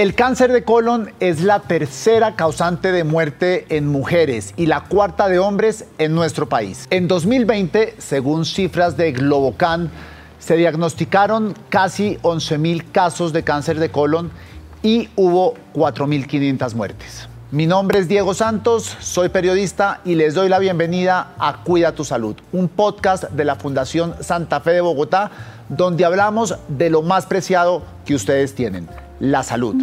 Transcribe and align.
El 0.00 0.14
cáncer 0.14 0.50
de 0.50 0.64
colon 0.64 1.12
es 1.20 1.42
la 1.42 1.60
tercera 1.60 2.34
causante 2.34 2.90
de 2.90 3.04
muerte 3.04 3.66
en 3.68 3.86
mujeres 3.86 4.54
y 4.56 4.64
la 4.64 4.84
cuarta 4.84 5.28
de 5.28 5.38
hombres 5.38 5.84
en 5.98 6.14
nuestro 6.14 6.48
país. 6.48 6.86
En 6.88 7.06
2020, 7.06 7.96
según 7.98 8.46
cifras 8.46 8.96
de 8.96 9.12
Globocan, 9.12 9.90
se 10.38 10.56
diagnosticaron 10.56 11.52
casi 11.68 12.16
11.000 12.22 12.90
casos 12.90 13.34
de 13.34 13.44
cáncer 13.44 13.78
de 13.78 13.90
colon 13.90 14.30
y 14.82 15.10
hubo 15.16 15.52
4.500 15.74 16.74
muertes. 16.74 17.28
Mi 17.50 17.66
nombre 17.66 17.98
es 17.98 18.08
Diego 18.08 18.32
Santos, 18.32 18.96
soy 19.00 19.28
periodista 19.28 20.00
y 20.06 20.14
les 20.14 20.32
doy 20.32 20.48
la 20.48 20.60
bienvenida 20.60 21.34
a 21.38 21.62
Cuida 21.62 21.94
tu 21.94 22.06
Salud, 22.06 22.36
un 22.52 22.68
podcast 22.68 23.24
de 23.24 23.44
la 23.44 23.56
Fundación 23.56 24.14
Santa 24.20 24.60
Fe 24.60 24.70
de 24.70 24.80
Bogotá, 24.80 25.30
donde 25.68 26.06
hablamos 26.06 26.56
de 26.68 26.88
lo 26.88 27.02
más 27.02 27.26
preciado 27.26 27.82
que 28.06 28.14
ustedes 28.14 28.54
tienen, 28.54 28.88
la 29.20 29.42
salud. 29.42 29.76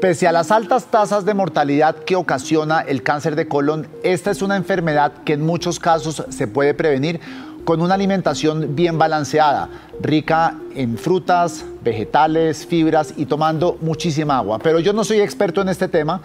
Pese 0.00 0.28
a 0.28 0.32
las 0.32 0.50
altas 0.50 0.86
tasas 0.86 1.24
de 1.24 1.34
mortalidad 1.34 1.96
que 1.96 2.14
ocasiona 2.14 2.80
el 2.80 3.02
cáncer 3.02 3.36
de 3.36 3.48
colon, 3.48 3.88
esta 4.02 4.30
es 4.30 4.42
una 4.42 4.56
enfermedad 4.56 5.24
que 5.24 5.32
en 5.32 5.44
muchos 5.44 5.80
casos 5.80 6.24
se 6.28 6.46
puede 6.46 6.74
prevenir 6.74 7.20
con 7.64 7.80
una 7.80 7.94
alimentación 7.94 8.76
bien 8.76 8.98
balanceada, 8.98 9.70
rica 10.00 10.58
en 10.74 10.98
frutas, 10.98 11.64
vegetales, 11.82 12.66
fibras 12.66 13.14
y 13.16 13.26
tomando 13.26 13.78
muchísima 13.80 14.36
agua. 14.36 14.58
Pero 14.58 14.78
yo 14.78 14.92
no 14.92 15.02
soy 15.04 15.20
experto 15.20 15.62
en 15.62 15.70
este 15.70 15.88
tema. 15.88 16.20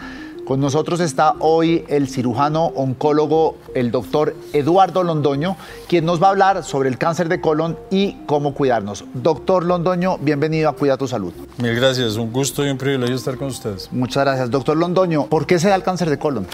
Con 0.49 0.61
nosotros 0.61 0.99
está 0.99 1.35
hoy 1.41 1.85
el 1.89 2.07
cirujano 2.07 2.71
oncólogo, 2.73 3.57
el 3.75 3.91
doctor 3.91 4.35
Eduardo 4.51 5.03
Londoño, 5.03 5.55
quien 5.87 6.05
nos 6.05 6.19
va 6.19 6.25
a 6.25 6.29
hablar 6.31 6.63
sobre 6.63 6.89
el 6.89 6.97
cáncer 6.97 7.29
de 7.29 7.39
colon 7.39 7.77
y 7.91 8.13
cómo 8.25 8.55
cuidarnos. 8.55 9.05
Doctor 9.13 9.63
Londoño, 9.63 10.17
bienvenido 10.17 10.67
a 10.67 10.73
Cuida 10.73 10.97
tu 10.97 11.07
Salud. 11.07 11.33
Mil 11.59 11.75
gracias, 11.75 12.15
un 12.15 12.33
gusto 12.33 12.65
y 12.65 12.71
un 12.71 12.79
privilegio 12.79 13.15
estar 13.15 13.37
con 13.37 13.49
ustedes. 13.49 13.89
Muchas 13.91 14.23
gracias. 14.23 14.49
Doctor 14.49 14.75
Londoño, 14.75 15.27
¿por 15.27 15.45
qué 15.45 15.59
se 15.59 15.69
da 15.69 15.75
el 15.75 15.83
cáncer 15.83 16.09
de 16.09 16.17
colon? 16.17 16.47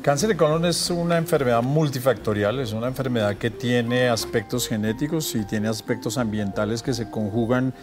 Cáncer 0.00 0.28
de 0.28 0.36
colon 0.36 0.64
es 0.66 0.88
una 0.90 1.18
enfermedad 1.18 1.60
multifactorial, 1.60 2.60
es 2.60 2.72
una 2.72 2.86
enfermedad 2.86 3.34
que 3.34 3.50
tiene 3.50 4.10
aspectos 4.10 4.68
genéticos 4.68 5.34
y 5.34 5.44
tiene 5.44 5.66
aspectos 5.66 6.18
ambientales 6.18 6.84
que 6.84 6.94
se 6.94 7.10
conjugan 7.10 7.74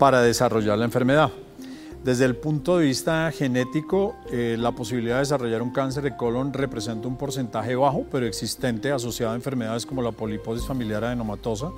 para 0.00 0.20
desarrollar 0.20 0.76
la 0.78 0.86
enfermedad. 0.86 1.30
Desde 2.04 2.24
el 2.24 2.36
punto 2.36 2.78
de 2.78 2.86
vista 2.86 3.32
genético, 3.32 4.14
eh, 4.30 4.56
la 4.58 4.72
posibilidad 4.72 5.16
de 5.16 5.20
desarrollar 5.20 5.60
un 5.60 5.72
cáncer 5.72 6.04
de 6.04 6.16
colon 6.16 6.52
representa 6.52 7.08
un 7.08 7.16
porcentaje 7.16 7.74
bajo, 7.74 8.04
pero 8.12 8.26
existente, 8.26 8.92
asociado 8.92 9.32
a 9.32 9.34
enfermedades 9.34 9.86
como 9.86 10.02
la 10.02 10.12
poliposis 10.12 10.66
familiar 10.66 11.02
adenomatosa 11.02 11.72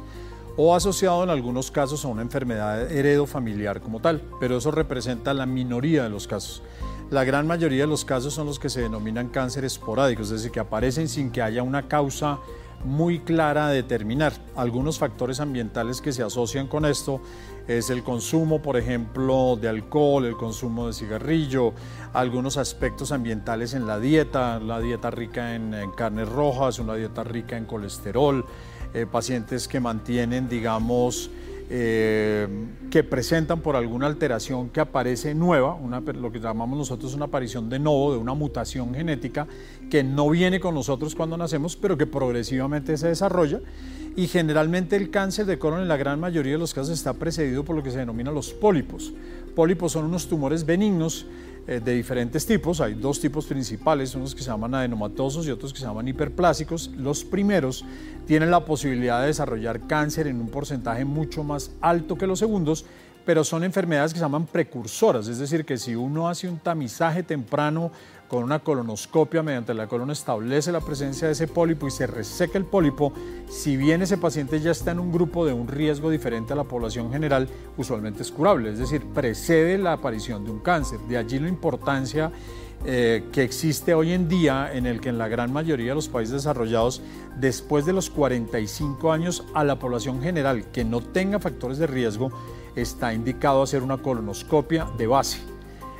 o 0.61 0.75
asociado 0.75 1.23
en 1.23 1.31
algunos 1.31 1.71
casos 1.71 2.05
a 2.05 2.09
una 2.09 2.21
enfermedad 2.21 2.91
heredofamiliar 2.91 3.81
como 3.81 4.01
tal, 4.01 4.21
pero 4.41 4.59
eso 4.59 4.73
representa 4.73 5.33
la 5.33 5.47
minoría 5.47 6.03
de 6.03 6.11
los 6.11 6.27
casos. 6.27 6.63
La 7.11 7.25
gran 7.25 7.47
mayoría 7.47 7.85
de 7.85 7.87
los 7.87 8.05
casos 8.05 8.35
son 8.35 8.47
los 8.47 8.59
que 8.59 8.69
se 8.69 8.83
denominan 8.83 9.29
cáncer 9.29 9.65
esporádicos, 9.65 10.27
es 10.27 10.43
decir, 10.43 10.51
que 10.51 10.61
aparecen 10.61 11.09
sin 11.09 11.31
que 11.31 11.41
haya 11.41 11.63
una 11.63 11.89
causa 11.89 12.41
muy 12.85 13.21
clara 13.21 13.69
a 13.69 13.71
determinar. 13.71 14.33
Algunos 14.57 14.99
factores 14.99 15.41
ambientales 15.41 16.01
que 16.01 16.13
se 16.13 16.23
asocian 16.23 16.67
con 16.67 16.85
esto 16.85 17.21
es 17.67 17.91
el 17.91 18.03
consumo, 18.03 18.63
por 18.63 18.77
ejemplo, 18.77 19.59
de 19.61 19.69
alcohol, 19.69 20.25
el 20.25 20.37
consumo 20.37 20.87
de 20.87 20.95
cigarrillo, 20.95 21.75
algunos 22.15 22.57
aspectos 22.57 23.13
ambientales 23.13 23.75
en 23.75 23.87
la 23.87 24.01
dieta, 24.01 24.59
la 24.59 24.81
dieta 24.81 25.11
rica 25.11 25.55
en, 25.55 25.75
carnes 25.97 26.29
rojas, 26.29 26.79
una 26.79 26.95
dieta 26.95 27.25
rica 27.25 27.57
en 27.57 27.67
colesterol, 27.67 28.47
eh, 28.95 29.07
pacientes 29.11 29.69
que 29.69 29.81
mantienen, 29.81 30.49
digamos, 30.49 31.31
eh, 31.71 32.49
que 32.91 33.05
presentan 33.05 33.61
por 33.61 33.77
alguna 33.77 34.07
alteración 34.07 34.71
que 34.71 34.81
aparece 34.81 35.35
nueva, 35.35 35.75
una, 35.75 36.01
lo 36.01 36.33
que 36.33 36.41
llamamos 36.41 36.79
nosotros 36.79 37.15
una 37.15 37.27
aparición 37.27 37.69
de 37.69 37.79
novo, 37.79 38.13
de 38.13 38.19
una 38.19 38.33
mutación 38.33 38.95
genética 38.95 39.47
que 39.91 40.03
no 40.03 40.31
viene 40.31 40.61
con 40.61 40.75
nosotros 40.75 41.15
cuando 41.15 41.37
nacemos, 41.37 41.77
pero 41.77 41.99
que 41.99 42.07
progresivamente 42.07 42.97
se 42.97 43.09
desarrolla. 43.09 43.61
Y 44.17 44.27
generalmente 44.27 44.97
el 44.97 45.11
cáncer 45.11 45.47
de 45.47 45.59
colon 45.59 45.83
en 45.83 45.89
la 45.89 45.97
gran 45.97 46.19
mayoría 46.19 46.53
de 46.53 46.59
los 46.59 46.75
casos 46.75 46.95
está 46.95 47.13
precedido 47.13 47.65
por 47.65 47.77
lo 47.77 47.83
que 47.83 47.91
se 47.91 47.99
denomina 47.99 48.33
los 48.33 48.53
pólipos. 48.53 49.13
Pólipos 49.55 49.93
son 49.93 50.07
unos 50.07 50.27
tumores 50.27 50.65
benignos 50.65 51.27
eh, 51.69 51.81
de 51.81 51.93
diferentes 51.93 52.47
tipos. 52.47 52.81
Hay 52.81 52.95
dos 52.95 53.21
tipos 53.21 53.45
principales, 53.45 54.15
unos 54.15 54.35
que 54.35 54.43
se 54.43 54.49
llaman 54.49 54.75
adenomatosos 54.75 55.47
y 55.47 55.51
otros 55.51 55.71
que 55.71 55.79
se 55.79 55.85
llaman 55.85 56.09
hiperplásicos. 56.09 56.89
Los 56.97 57.25
primeros 57.25 57.85
tienen 58.27 58.51
la 58.51 58.65
posibilidad 58.65 59.21
de 59.21 59.27
desarrollar 59.27 59.87
cáncer 59.87 60.29
en 60.29 60.41
un 60.41 60.49
porcentaje 60.49 61.05
mucho 61.05 61.45
más 61.45 61.71
alto 61.83 62.17
que 62.17 62.27
los 62.27 62.39
segundos, 62.39 62.87
pero 63.27 63.45
son 63.45 63.65
enfermedades 63.65 64.15
que 64.15 64.19
se 64.19 64.25
llaman 64.25 64.47
precursoras, 64.47 65.29
es 65.29 65.39
decir, 65.39 65.67
que 65.67 65.77
si 65.77 65.95
uno 65.95 66.31
hace 66.31 66.49
un 66.49 66.59
tamizaje 66.59 67.23
temprano 67.23 67.93
con 68.29 68.45
una 68.45 68.59
colonoscopia 68.59 69.43
mediante 69.43 69.73
la 69.73 69.87
colon 69.87 70.11
establece 70.11 70.71
la 70.71 70.81
presencia 70.81 71.27
de 71.27 71.33
ese 71.33 71.49
pólipo 71.49 71.89
y 71.89 71.91
se 71.91 72.07
reseca 72.07 72.59
el 72.59 72.67
pólipo, 72.67 73.13
si 73.49 73.77
bien 73.77 74.03
ese 74.03 74.19
paciente 74.19 74.61
ya 74.61 74.71
está 74.71 74.93
en 74.93 75.01
un 75.01 75.11
grupo 75.11 75.47
de 75.47 75.55
un 75.55 75.67
riesgo 75.67 76.11
diferente 76.11 76.53
a 76.53 76.57
la 76.57 76.65
población 76.65 77.11
general, 77.11 77.49
usualmente 77.77 78.23
es 78.23 78.31
curable, 78.31 78.71
es 78.71 78.79
decir, 78.79 79.03
precede 79.15 79.79
la 79.79 79.95
aparición 79.95 80.45
de 80.45 80.51
un 80.51 80.61
cáncer. 80.61 81.01
De 81.09 81.17
allí 81.17 81.39
la 81.39 81.49
importancia 81.49 82.31
eh, 82.85 83.25
que 83.33 83.43
existe 83.43 83.95
hoy 83.95 84.13
en 84.13 84.29
día 84.29 84.71
en 84.73 84.87
el 84.87 85.01
que 85.01 85.09
en 85.09 85.19
la 85.19 85.29
gran 85.29 85.53
mayoría 85.53 85.93
de 85.93 85.95
los 85.95 86.09
países 86.09 86.35
desarrollados, 86.35 87.01
después 87.41 87.87
de 87.87 87.95
los 87.95 88.11
45 88.11 89.11
años, 89.11 89.45
a 89.55 89.65
la 89.65 89.79
población 89.79 90.21
general 90.21 90.71
que 90.71 90.85
no 90.85 91.01
tenga 91.01 91.41
factores 91.41 91.79
de 91.79 91.87
riesgo, 91.87 92.31
está 92.77 93.15
indicado 93.15 93.63
hacer 93.63 93.83
una 93.83 93.97
colonoscopia 93.97 94.87
de 94.99 95.07
base 95.07 95.58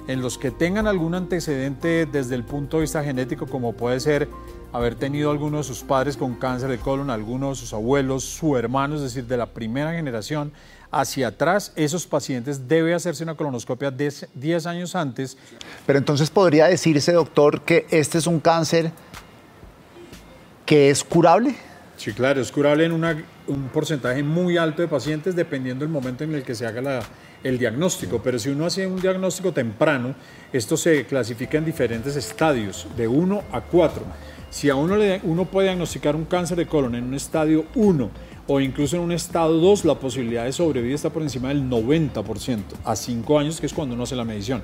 en 0.09 0.23
los 0.23 0.39
que 0.39 0.51
tengan 0.51 0.87
algún 0.87 1.15
antecedente 1.15 2.07
desde 2.07 2.35
el 2.35 2.43
punto 2.43 2.79
de 2.79 2.83
vista 2.83 3.05
genético, 3.05 3.47
como 3.47 3.75
puede 3.75 4.01
ser 4.01 4.29
haber 4.73 4.95
tenido 4.95 5.31
alguno 5.31 5.59
de 5.59 5.65
sus 5.65 5.83
padres 5.83 6.17
con 6.17 6.35
cáncer 6.35 6.71
de 6.71 6.79
colon, 6.79 7.11
alguno 7.11 7.51
de 7.51 7.57
sus 7.57 7.75
abuelos, 7.75 8.25
su 8.25 8.57
hermano, 8.57 8.97
es 8.97 9.03
decir, 9.03 9.27
de 9.27 9.37
la 9.37 9.47
primera 9.47 9.93
generación 9.93 10.51
hacia 10.91 11.29
atrás, 11.29 11.73
esos 11.77 12.07
pacientes 12.07 12.67
debe 12.67 12.95
hacerse 12.95 13.23
una 13.23 13.35
colonoscopia 13.35 13.91
10 13.91 14.67
años 14.67 14.97
antes. 14.97 15.37
Pero 15.87 15.99
entonces 15.99 16.31
podría 16.31 16.67
decirse, 16.67 17.13
doctor, 17.13 17.61
que 17.61 17.87
este 17.91 18.17
es 18.17 18.27
un 18.27 18.41
cáncer 18.41 18.93
que 20.65 20.89
es 20.89 21.05
curable. 21.05 21.55
Sí, 21.99 22.13
claro, 22.13 22.41
es 22.41 22.51
curable 22.51 22.87
en 22.87 22.93
un 22.93 23.69
porcentaje 23.75 24.23
muy 24.23 24.57
alto 24.57 24.81
de 24.81 24.89
pacientes 24.89 25.37
dependiendo 25.37 25.85
del 25.85 25.93
momento 25.93 26.25
en 26.25 26.35
el 26.35 26.45
que 26.45 26.55
se 26.55 26.65
haga 26.67 26.81
la, 26.81 27.03
el 27.45 27.59
diagnóstico, 27.59 28.21
pero 28.23 28.39
si 28.39 28.49
uno 28.49 28.67
hace 28.67 28.87
un 28.87 29.01
diagnóstico 29.01 29.53
temprano, 29.53 30.15
esto 30.53 30.77
se 30.77 31.07
clasifica 31.07 31.59
en 31.59 31.65
diferentes 31.65 32.17
estadios, 32.17 32.87
de 32.97 33.07
1 33.07 33.43
a 33.53 33.61
4. 33.61 34.03
Si 34.51 34.71
a 34.71 34.75
uno, 34.75 34.97
le, 34.97 35.21
uno 35.25 35.45
puede 35.45 35.69
diagnosticar 35.69 36.17
un 36.17 36.25
cáncer 36.25 36.57
de 36.57 36.67
colon 36.67 36.95
en 36.95 37.05
un 37.05 37.15
estadio 37.15 37.67
1 37.75 38.11
o 38.51 38.61
incluso 38.61 38.97
en 38.97 39.03
un 39.03 39.13
estado 39.13 39.59
2, 39.59 39.85
la 39.85 39.97
posibilidad 39.97 40.45
de 40.45 40.53
sobrevivir 40.53 40.95
está 40.95 41.11
por 41.11 41.23
encima 41.23 41.49
del 41.49 41.65
90% 41.65 42.61
a 42.83 42.97
5 42.97 43.39
años, 43.39 43.61
que 43.61 43.67
es 43.67 43.75
cuando 43.75 43.95
uno 43.95 44.05
hace 44.05 44.17
la 44.17 44.25
medición. 44.25 44.63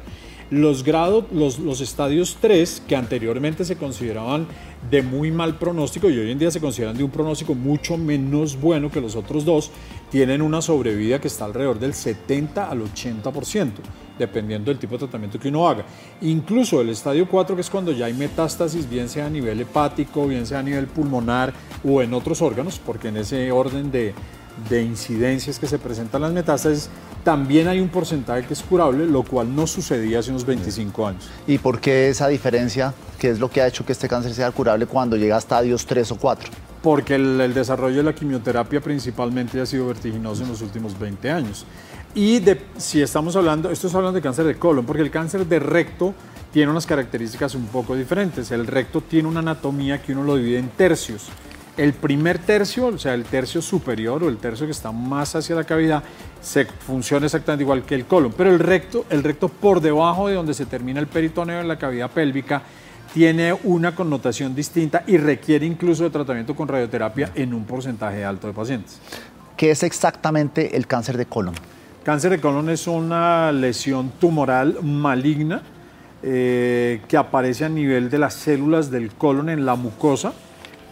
Los 0.50 0.84
grados, 0.84 1.26
los, 1.32 1.58
los 1.58 1.82
estadios 1.82 2.38
3, 2.40 2.84
que 2.88 2.96
anteriormente 2.96 3.64
se 3.64 3.76
consideraban 3.76 4.46
de 4.90 5.02
muy 5.02 5.30
mal 5.30 5.58
pronóstico 5.58 6.08
y 6.08 6.18
hoy 6.18 6.30
en 6.30 6.38
día 6.38 6.50
se 6.50 6.60
consideran 6.60 6.96
de 6.96 7.04
un 7.04 7.10
pronóstico 7.10 7.54
mucho 7.54 7.98
menos 7.98 8.58
bueno 8.58 8.90
que 8.90 9.02
los 9.02 9.16
otros 9.16 9.44
dos, 9.44 9.70
tienen 10.14 10.42
una 10.42 10.62
sobrevida 10.62 11.20
que 11.20 11.26
está 11.26 11.44
alrededor 11.44 11.80
del 11.80 11.92
70 11.92 12.70
al 12.70 12.82
80%, 12.82 13.72
dependiendo 14.16 14.70
del 14.70 14.78
tipo 14.78 14.92
de 14.92 15.00
tratamiento 15.00 15.40
que 15.40 15.48
uno 15.48 15.68
haga. 15.68 15.84
Incluso 16.20 16.80
el 16.80 16.90
estadio 16.90 17.28
4, 17.28 17.56
que 17.56 17.62
es 17.62 17.68
cuando 17.68 17.90
ya 17.90 18.06
hay 18.06 18.14
metástasis, 18.14 18.88
bien 18.88 19.08
sea 19.08 19.26
a 19.26 19.28
nivel 19.28 19.60
hepático, 19.60 20.28
bien 20.28 20.46
sea 20.46 20.60
a 20.60 20.62
nivel 20.62 20.86
pulmonar 20.86 21.52
o 21.82 22.00
en 22.00 22.14
otros 22.14 22.42
órganos, 22.42 22.78
porque 22.78 23.08
en 23.08 23.16
ese 23.16 23.50
orden 23.50 23.90
de, 23.90 24.14
de 24.70 24.84
incidencias 24.84 25.58
que 25.58 25.66
se 25.66 25.80
presentan 25.80 26.22
las 26.22 26.32
metástasis, 26.32 26.90
también 27.24 27.66
hay 27.66 27.80
un 27.80 27.88
porcentaje 27.88 28.46
que 28.46 28.54
es 28.54 28.62
curable, 28.62 29.06
lo 29.06 29.24
cual 29.24 29.52
no 29.52 29.66
sucedía 29.66 30.20
hace 30.20 30.30
unos 30.30 30.46
25 30.46 31.08
años. 31.08 31.28
¿Y 31.48 31.58
por 31.58 31.80
qué 31.80 32.08
esa 32.08 32.28
diferencia? 32.28 32.94
¿Qué 33.18 33.30
es 33.30 33.40
lo 33.40 33.50
que 33.50 33.62
ha 33.62 33.66
hecho 33.66 33.84
que 33.84 33.90
este 33.90 34.06
cáncer 34.06 34.32
sea 34.32 34.52
curable 34.52 34.86
cuando 34.86 35.16
llega 35.16 35.34
a 35.34 35.40
estadios 35.40 35.84
3 35.86 36.12
o 36.12 36.16
4? 36.18 36.63
Porque 36.84 37.14
el, 37.14 37.54
desarrollo 37.54 37.96
de 37.96 38.02
la 38.02 38.14
quimioterapia 38.14 38.78
principalmente 38.78 39.58
ha 39.58 39.64
sido 39.64 39.86
vertiginoso 39.86 40.42
en 40.42 40.50
los 40.50 40.60
últimos 40.60 40.98
20 40.98 41.30
años. 41.30 41.64
Y 42.14 42.42
si 42.76 43.00
estamos 43.00 43.34
hablando, 43.36 43.70
esto 43.70 43.86
es 43.86 43.94
hablando 43.94 44.16
de 44.16 44.20
cáncer 44.20 44.44
de 44.44 44.56
colon, 44.56 44.84
porque 44.84 45.00
el 45.00 45.10
cáncer 45.10 45.46
de 45.46 45.60
recto 45.60 46.12
tiene 46.52 46.70
unas 46.70 46.84
características 46.84 47.54
un 47.54 47.68
poco 47.68 47.96
diferentes. 47.96 48.50
El 48.50 48.66
recto 48.66 49.00
tiene 49.00 49.28
una 49.28 49.40
anatomía 49.40 50.02
que 50.02 50.12
uno 50.12 50.24
lo 50.24 50.36
divide 50.36 50.58
en 50.58 50.68
tercios. 50.68 51.28
El 51.78 51.94
primer 51.94 52.38
tercio, 52.38 52.88
o 52.88 52.98
sea, 52.98 53.14
el 53.14 53.24
tercio 53.24 53.62
superior 53.62 54.22
o 54.22 54.28
el 54.28 54.36
tercio 54.36 54.66
que 54.66 54.72
está 54.72 54.92
más 54.92 55.34
hacia 55.36 55.56
la 55.56 55.64
cavidad, 55.64 56.04
se 56.42 56.66
funciona 56.66 57.24
exactamente 57.24 57.64
igual 57.64 57.84
que 57.84 57.94
el 57.94 58.04
colon, 58.04 58.34
pero 58.36 58.50
el 58.50 58.58
recto, 58.58 59.06
el 59.08 59.22
recto 59.22 59.48
por 59.48 59.80
debajo 59.80 60.28
de 60.28 60.34
donde 60.34 60.52
se 60.52 60.66
termina 60.66 61.00
el 61.00 61.06
peritoneo 61.06 61.62
en 61.62 61.66
la 61.66 61.78
cavidad 61.78 62.10
pélvica, 62.10 62.62
tiene 63.14 63.56
una 63.62 63.94
connotación 63.94 64.56
distinta 64.56 65.04
y 65.06 65.18
requiere 65.18 65.64
incluso 65.64 66.02
de 66.02 66.10
tratamiento 66.10 66.56
con 66.56 66.66
radioterapia 66.66 67.30
en 67.36 67.54
un 67.54 67.64
porcentaje 67.64 68.24
alto 68.24 68.48
de 68.48 68.52
pacientes. 68.52 68.98
¿Qué 69.56 69.70
es 69.70 69.84
exactamente 69.84 70.76
el 70.76 70.88
cáncer 70.88 71.16
de 71.16 71.24
colon? 71.24 71.54
Cáncer 72.02 72.32
de 72.32 72.40
colon 72.40 72.70
es 72.70 72.88
una 72.88 73.52
lesión 73.52 74.10
tumoral 74.18 74.82
maligna 74.82 75.62
eh, 76.24 77.02
que 77.06 77.16
aparece 77.16 77.64
a 77.64 77.68
nivel 77.68 78.10
de 78.10 78.18
las 78.18 78.34
células 78.34 78.90
del 78.90 79.12
colon 79.12 79.48
en 79.48 79.64
la 79.64 79.76
mucosa, 79.76 80.32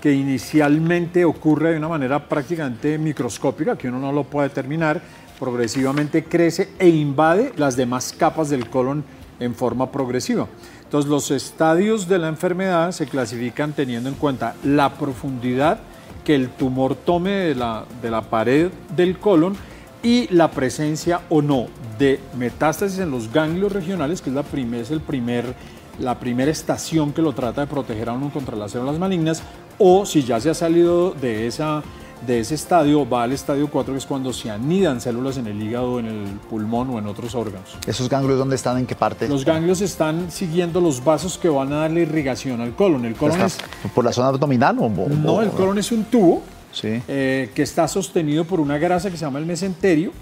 que 0.00 0.12
inicialmente 0.12 1.24
ocurre 1.24 1.72
de 1.72 1.78
una 1.78 1.88
manera 1.88 2.28
prácticamente 2.28 2.98
microscópica, 2.98 3.76
que 3.76 3.88
uno 3.88 3.98
no 3.98 4.12
lo 4.12 4.22
puede 4.22 4.48
determinar, 4.48 5.02
progresivamente 5.40 6.22
crece 6.22 6.68
e 6.78 6.88
invade 6.88 7.52
las 7.56 7.74
demás 7.74 8.14
capas 8.16 8.48
del 8.48 8.70
colon 8.70 9.02
en 9.40 9.56
forma 9.56 9.90
progresiva. 9.90 10.46
Entonces 10.92 11.10
los 11.10 11.30
estadios 11.30 12.06
de 12.06 12.18
la 12.18 12.28
enfermedad 12.28 12.92
se 12.92 13.06
clasifican 13.06 13.72
teniendo 13.72 14.10
en 14.10 14.14
cuenta 14.14 14.56
la 14.62 14.92
profundidad 14.92 15.80
que 16.22 16.34
el 16.34 16.50
tumor 16.50 16.96
tome 16.96 17.30
de 17.30 17.54
la, 17.54 17.86
de 18.02 18.10
la 18.10 18.20
pared 18.20 18.70
del 18.94 19.18
colon 19.18 19.56
y 20.02 20.28
la 20.34 20.50
presencia 20.50 21.22
o 21.30 21.40
no 21.40 21.68
de 21.98 22.20
metástasis 22.36 22.98
en 22.98 23.10
los 23.10 23.32
ganglios 23.32 23.72
regionales, 23.72 24.20
que 24.20 24.28
es, 24.28 24.36
la 24.36 24.44
es 24.76 24.90
el 24.90 25.00
primer, 25.00 25.54
la 25.98 26.20
primera 26.20 26.50
estación 26.50 27.14
que 27.14 27.22
lo 27.22 27.32
trata 27.32 27.62
de 27.62 27.68
proteger 27.68 28.10
a 28.10 28.12
uno 28.12 28.30
contra 28.30 28.54
las 28.54 28.72
células 28.72 28.98
malignas, 28.98 29.42
o 29.78 30.04
si 30.04 30.22
ya 30.22 30.40
se 30.40 30.50
ha 30.50 30.54
salido 30.54 31.12
de 31.12 31.46
esa 31.46 31.82
de 32.26 32.40
ese 32.40 32.54
estadio 32.54 33.08
va 33.08 33.24
al 33.24 33.32
estadio 33.32 33.68
4, 33.68 33.94
que 33.94 33.98
es 33.98 34.06
cuando 34.06 34.32
se 34.32 34.50
anidan 34.50 35.00
células 35.00 35.36
en 35.36 35.46
el 35.46 35.60
hígado, 35.62 35.98
en 35.98 36.06
el 36.06 36.24
pulmón 36.48 36.90
o 36.90 36.98
en 36.98 37.06
otros 37.06 37.34
órganos. 37.34 37.76
¿Esos 37.86 38.08
ganglios 38.08 38.38
dónde 38.38 38.56
están? 38.56 38.78
¿En 38.78 38.86
qué 38.86 38.94
parte? 38.94 39.28
Los 39.28 39.44
ganglios 39.44 39.80
están 39.80 40.30
siguiendo 40.30 40.80
los 40.80 41.02
vasos 41.02 41.38
que 41.38 41.48
van 41.48 41.72
a 41.72 41.76
darle 41.80 42.02
irrigación 42.02 42.60
al 42.60 42.74
colon. 42.74 43.04
El 43.04 43.14
colon 43.14 43.40
es, 43.40 43.58
¿Por 43.94 44.04
la 44.04 44.12
zona 44.12 44.28
abdominal 44.28 44.78
o, 44.78 44.88
No, 44.88 45.42
el 45.42 45.50
colon 45.50 45.78
es 45.78 45.90
un 45.92 46.04
tubo 46.04 46.42
eh, 46.82 47.50
que 47.54 47.62
está 47.62 47.88
sostenido 47.88 48.44
por 48.44 48.60
una 48.60 48.78
grasa 48.78 49.10
que 49.10 49.16
se 49.16 49.24
llama 49.24 49.38
el 49.38 49.46
mesenterio. 49.46 50.12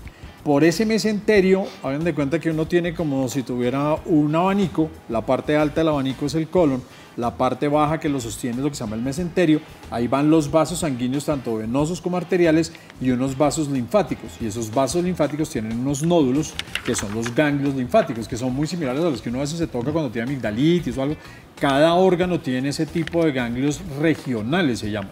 Por 0.44 0.64
ese 0.64 0.86
mesenterio, 0.86 1.66
hagan 1.82 2.02
de 2.02 2.14
cuenta 2.14 2.38
que 2.38 2.50
uno 2.50 2.66
tiene 2.66 2.94
como 2.94 3.28
si 3.28 3.42
tuviera 3.42 3.96
un 4.06 4.34
abanico, 4.34 4.88
la 5.10 5.20
parte 5.20 5.54
alta 5.54 5.82
del 5.82 5.88
abanico 5.88 6.24
es 6.24 6.34
el 6.34 6.48
colon, 6.48 6.82
la 7.20 7.36
parte 7.36 7.68
baja 7.68 8.00
que 8.00 8.08
lo 8.08 8.20
sostiene 8.20 8.62
lo 8.62 8.70
que 8.70 8.74
se 8.74 8.84
llama 8.84 8.96
el 8.96 9.02
mesenterio, 9.02 9.60
ahí 9.90 10.08
van 10.08 10.30
los 10.30 10.50
vasos 10.50 10.80
sanguíneos 10.80 11.26
tanto 11.26 11.56
venosos 11.56 12.00
como 12.00 12.16
arteriales 12.16 12.72
y 13.00 13.10
unos 13.10 13.36
vasos 13.36 13.68
linfáticos. 13.68 14.32
Y 14.40 14.46
esos 14.46 14.72
vasos 14.72 15.04
linfáticos 15.04 15.50
tienen 15.50 15.78
unos 15.78 16.02
nódulos 16.02 16.54
que 16.84 16.94
son 16.94 17.14
los 17.14 17.34
ganglios 17.34 17.74
linfáticos, 17.74 18.26
que 18.26 18.36
son 18.36 18.54
muy 18.54 18.66
similares 18.66 19.04
a 19.04 19.10
los 19.10 19.22
que 19.22 19.28
uno 19.28 19.38
a 19.38 19.42
veces 19.42 19.58
se 19.58 19.66
toca 19.66 19.92
cuando 19.92 20.10
tiene 20.10 20.30
amigdalitis 20.30 20.96
o 20.96 21.02
algo. 21.02 21.16
Cada 21.60 21.94
órgano 21.94 22.40
tiene 22.40 22.70
ese 22.70 22.86
tipo 22.86 23.24
de 23.24 23.32
ganglios 23.32 23.80
regionales, 24.00 24.78
se 24.80 24.90
llama. 24.90 25.10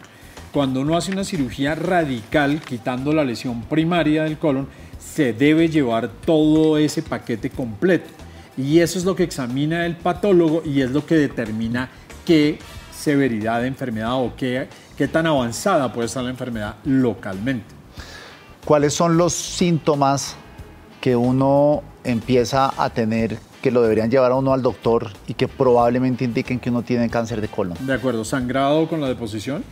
Cuando 0.53 0.81
uno 0.81 0.97
hace 0.97 1.13
una 1.13 1.25
cirugía 1.25 1.75
radical, 1.75 2.61
quitando 2.63 3.13
la 3.13 3.23
lesión 3.23 3.63
primaria 3.63 4.25
del 4.25 4.39
colon, 4.39 4.67
se 4.99 5.35
debe 5.35 5.69
llevar 5.69 6.09
todo 6.09 6.79
ese 6.79 7.03
paquete 7.03 7.51
completo. 7.51 8.09
Y 8.59 8.81
eso 8.81 8.99
es 8.99 9.05
lo 9.05 9.15
que 9.15 9.23
examina 9.23 9.87
el 9.87 9.97
patólogo 9.97 10.63
y 10.65 10.83
es 10.83 10.91
lo 10.91 11.07
que 11.07 11.15
determina 11.15 11.89
qué 12.27 12.59
severidad 12.93 13.61
de 13.61 13.69
enfermedad 13.69 14.17
o 14.17 14.35
qué, 14.37 14.69
qué 14.97 15.07
tan 15.07 15.29
avanzada 15.29 15.93
puede 15.93 16.07
estar 16.07 16.25
la 16.25 16.31
enfermedad 16.31 16.75
localmente. 16.85 17.67
¿Cuáles 18.65 18.93
son 18.93 19.17
los 19.17 19.33
síntomas 19.33 20.35
que 21.01 21.15
uno 21.15 21.85
empieza 22.03 22.73
a 22.77 22.91
tener 22.91 23.39
que 23.63 23.71
lo 23.71 23.81
deberían 23.81 24.11
llevar 24.11 24.33
a 24.33 24.35
uno 24.35 24.53
al 24.53 24.63
doctor 24.63 25.11
y 25.29 25.35
que 25.35 25.47
probablemente 25.47 26.25
indiquen 26.25 26.59
que 26.59 26.71
uno 26.71 26.83
tiene 26.83 27.09
cáncer 27.09 27.41
de 27.41 27.47
colon? 27.47 27.79
De 27.87 27.95
acuerdo, 27.95 28.25
sangrado 28.25 28.89
con 28.89 29.01
la 29.01 29.07
deposición, 29.07 29.63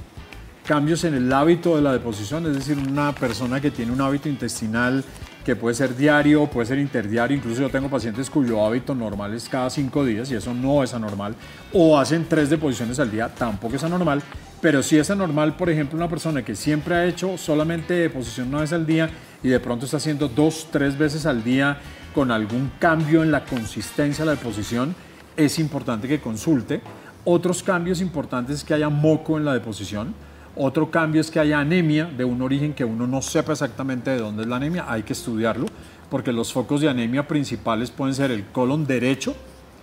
cambios 0.66 1.04
en 1.04 1.14
el 1.14 1.32
hábito 1.32 1.76
de 1.76 1.82
la 1.82 1.92
deposición, 1.92 2.44
es 2.46 2.54
decir, 2.54 2.76
una 2.76 3.14
persona 3.14 3.60
que 3.60 3.70
tiene 3.70 3.92
un 3.92 4.00
hábito 4.00 4.28
intestinal 4.28 5.04
que 5.44 5.54
puede 5.54 5.76
ser 5.76 5.96
diario, 5.96 6.48
puede 6.48 6.66
ser 6.66 6.78
interdiario, 6.80 7.36
incluso 7.36 7.62
yo 7.62 7.70
tengo 7.70 7.88
pacientes 7.88 8.28
cuyo 8.28 8.66
hábito 8.66 8.92
normal 8.92 9.32
es 9.32 9.48
cada 9.48 9.70
cinco 9.70 10.04
días 10.04 10.28
y 10.32 10.34
eso 10.34 10.52
no 10.52 10.82
es 10.82 10.92
anormal, 10.92 11.36
o 11.72 11.96
hacen 11.96 12.26
tres 12.28 12.50
deposiciones 12.50 12.98
al 12.98 13.12
día, 13.12 13.28
tampoco 13.28 13.76
es 13.76 13.84
anormal, 13.84 14.20
pero 14.60 14.82
sí 14.82 14.98
es 14.98 15.08
anormal, 15.08 15.56
por 15.56 15.70
ejemplo, 15.70 15.96
una 15.96 16.08
persona 16.08 16.44
que 16.44 16.56
siempre 16.56 16.96
ha 16.96 17.06
hecho 17.06 17.38
solamente 17.38 17.94
deposición 17.94 18.48
una 18.48 18.62
vez 18.62 18.72
al 18.72 18.84
día 18.84 19.08
y 19.44 19.48
de 19.48 19.60
pronto 19.60 19.84
está 19.84 19.98
haciendo 19.98 20.26
dos, 20.26 20.66
tres 20.72 20.98
veces 20.98 21.26
al 21.26 21.44
día 21.44 21.78
con 22.12 22.32
algún 22.32 22.72
cambio 22.80 23.22
en 23.22 23.30
la 23.30 23.44
consistencia 23.44 24.24
de 24.24 24.32
la 24.32 24.36
deposición, 24.36 24.96
es 25.36 25.60
importante 25.60 26.08
que 26.08 26.20
consulte. 26.20 26.80
Otros 27.24 27.62
cambios 27.62 28.00
importantes 28.00 28.56
es 28.56 28.64
que 28.64 28.74
haya 28.74 28.88
moco 28.88 29.36
en 29.38 29.44
la 29.44 29.54
deposición 29.54 30.14
otro 30.56 30.90
cambio 30.90 31.20
es 31.20 31.30
que 31.30 31.38
haya 31.38 31.60
anemia 31.60 32.06
de 32.06 32.24
un 32.24 32.40
origen 32.42 32.72
que 32.72 32.84
uno 32.84 33.06
no 33.06 33.22
sepa 33.22 33.52
exactamente 33.52 34.10
de 34.10 34.18
dónde 34.18 34.42
es 34.42 34.48
la 34.48 34.56
anemia, 34.56 34.86
hay 34.88 35.02
que 35.02 35.12
estudiarlo, 35.12 35.66
porque 36.10 36.32
los 36.32 36.52
focos 36.52 36.80
de 36.80 36.88
anemia 36.88 37.28
principales 37.28 37.90
pueden 37.90 38.14
ser 38.14 38.30
el 38.30 38.46
colon 38.46 38.86
derecho, 38.86 39.34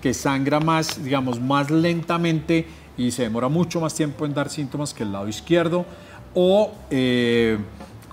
que 0.01 0.13
sangra 0.13 0.59
más, 0.59 1.03
digamos, 1.03 1.39
más 1.39 1.71
lentamente 1.71 2.67
y 2.97 3.11
se 3.11 3.23
demora 3.23 3.47
mucho 3.47 3.79
más 3.79 3.93
tiempo 3.93 4.25
en 4.25 4.33
dar 4.33 4.49
síntomas 4.49 4.93
que 4.93 5.03
el 5.03 5.11
lado 5.11 5.27
izquierdo, 5.27 5.85
o 6.33 6.71
eh, 6.89 7.57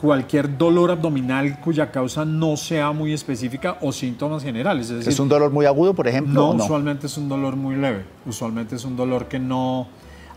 cualquier 0.00 0.56
dolor 0.56 0.90
abdominal 0.90 1.60
cuya 1.60 1.90
causa 1.90 2.24
no 2.24 2.56
sea 2.56 2.92
muy 2.92 3.12
específica 3.12 3.76
o 3.82 3.92
síntomas 3.92 4.42
generales. 4.42 4.90
Es, 4.90 5.18
un 5.18 5.28
dolor 5.28 5.50
muy 5.50 5.66
agudo, 5.66 5.94
por 5.94 6.08
ejemplo? 6.08 6.32
No, 6.32 6.54
no, 6.54 6.64
usualmente 6.64 7.06
es 7.06 7.16
un 7.18 7.28
dolor 7.28 7.56
muy 7.56 7.76
leve. 7.76 8.04
Usualmente 8.24 8.76
es 8.76 8.84
un 8.84 8.96
dolor 8.96 9.26
que 9.26 9.38
no, 9.38 9.88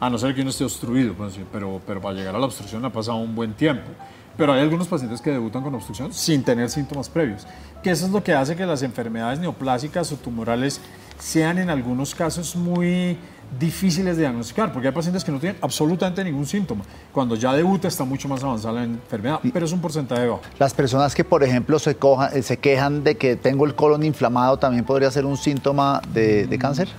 a 0.05 0.09
no 0.09 0.17
ser 0.17 0.35
que 0.35 0.41
uno 0.41 0.49
esté 0.49 0.65
obstruido, 0.65 1.13
pues, 1.13 1.39
pero, 1.51 1.79
pero 1.87 2.01
para 2.01 2.13
llegar 2.13 2.35
a 2.35 2.39
la 2.39 2.45
obstrucción 2.45 2.83
ha 2.83 2.91
pasado 2.91 3.17
un 3.17 3.33
buen 3.33 3.53
tiempo. 3.53 3.89
Pero 4.35 4.51
hay 4.51 4.61
algunos 4.61 4.87
pacientes 4.87 5.21
que 5.21 5.29
debutan 5.29 5.61
con 5.61 5.73
obstrucción 5.75 6.11
sin 6.11 6.43
tener 6.43 6.69
síntomas 6.69 7.07
previos, 7.07 7.47
que 7.81 7.91
eso 7.91 8.07
es 8.07 8.11
lo 8.11 8.21
que 8.21 8.33
hace 8.33 8.55
que 8.55 8.65
las 8.65 8.81
enfermedades 8.81 9.39
neoplásicas 9.39 10.11
o 10.11 10.17
tumorales 10.17 10.81
sean 11.19 11.57
en 11.59 11.69
algunos 11.69 12.13
casos 12.15 12.55
muy 12.55 13.17
difíciles 13.57 14.17
de 14.17 14.23
diagnosticar, 14.23 14.73
porque 14.73 14.87
hay 14.87 14.93
pacientes 14.93 15.23
que 15.23 15.31
no 15.31 15.39
tienen 15.39 15.57
absolutamente 15.61 16.21
ningún 16.23 16.47
síntoma. 16.47 16.83
Cuando 17.13 17.35
ya 17.35 17.53
debuta 17.53 17.87
está 17.87 18.03
mucho 18.03 18.27
más 18.27 18.43
avanzada 18.43 18.73
la 18.73 18.83
enfermedad, 18.83 19.39
pero 19.53 19.65
es 19.65 19.71
un 19.71 19.79
porcentaje 19.79 20.27
bajo. 20.27 20.41
Las 20.59 20.73
personas 20.73 21.15
que, 21.15 21.23
por 21.23 21.43
ejemplo, 21.43 21.79
se, 21.79 21.95
se 22.41 22.57
quejan 22.57 23.03
de 23.05 23.15
que 23.15 23.35
tengo 23.37 23.65
el 23.65 23.75
colon 23.75 24.03
inflamado, 24.03 24.57
¿también 24.57 24.83
podría 24.83 25.11
ser 25.11 25.25
un 25.25 25.37
síntoma 25.37 26.01
de, 26.11 26.47
de 26.47 26.57
cáncer? 26.57 26.89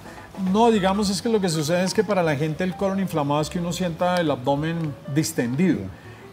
No, 0.53 0.71
digamos 0.73 1.11
es 1.11 1.23
que 1.23 1.29
lo 1.29 1.41
que 1.41 1.49
sucede 1.49 1.85
es 1.85 1.95
que 1.95 2.03
para 2.03 2.23
la 2.23 2.35
gente 2.35 2.65
el 2.65 2.77
colon 2.77 2.99
inflamado 2.99 3.41
es 3.41 3.49
que 3.49 3.61
uno 3.61 3.73
sienta 3.73 4.17
el 4.17 4.31
abdomen 4.31 4.93
distendido 5.15 5.79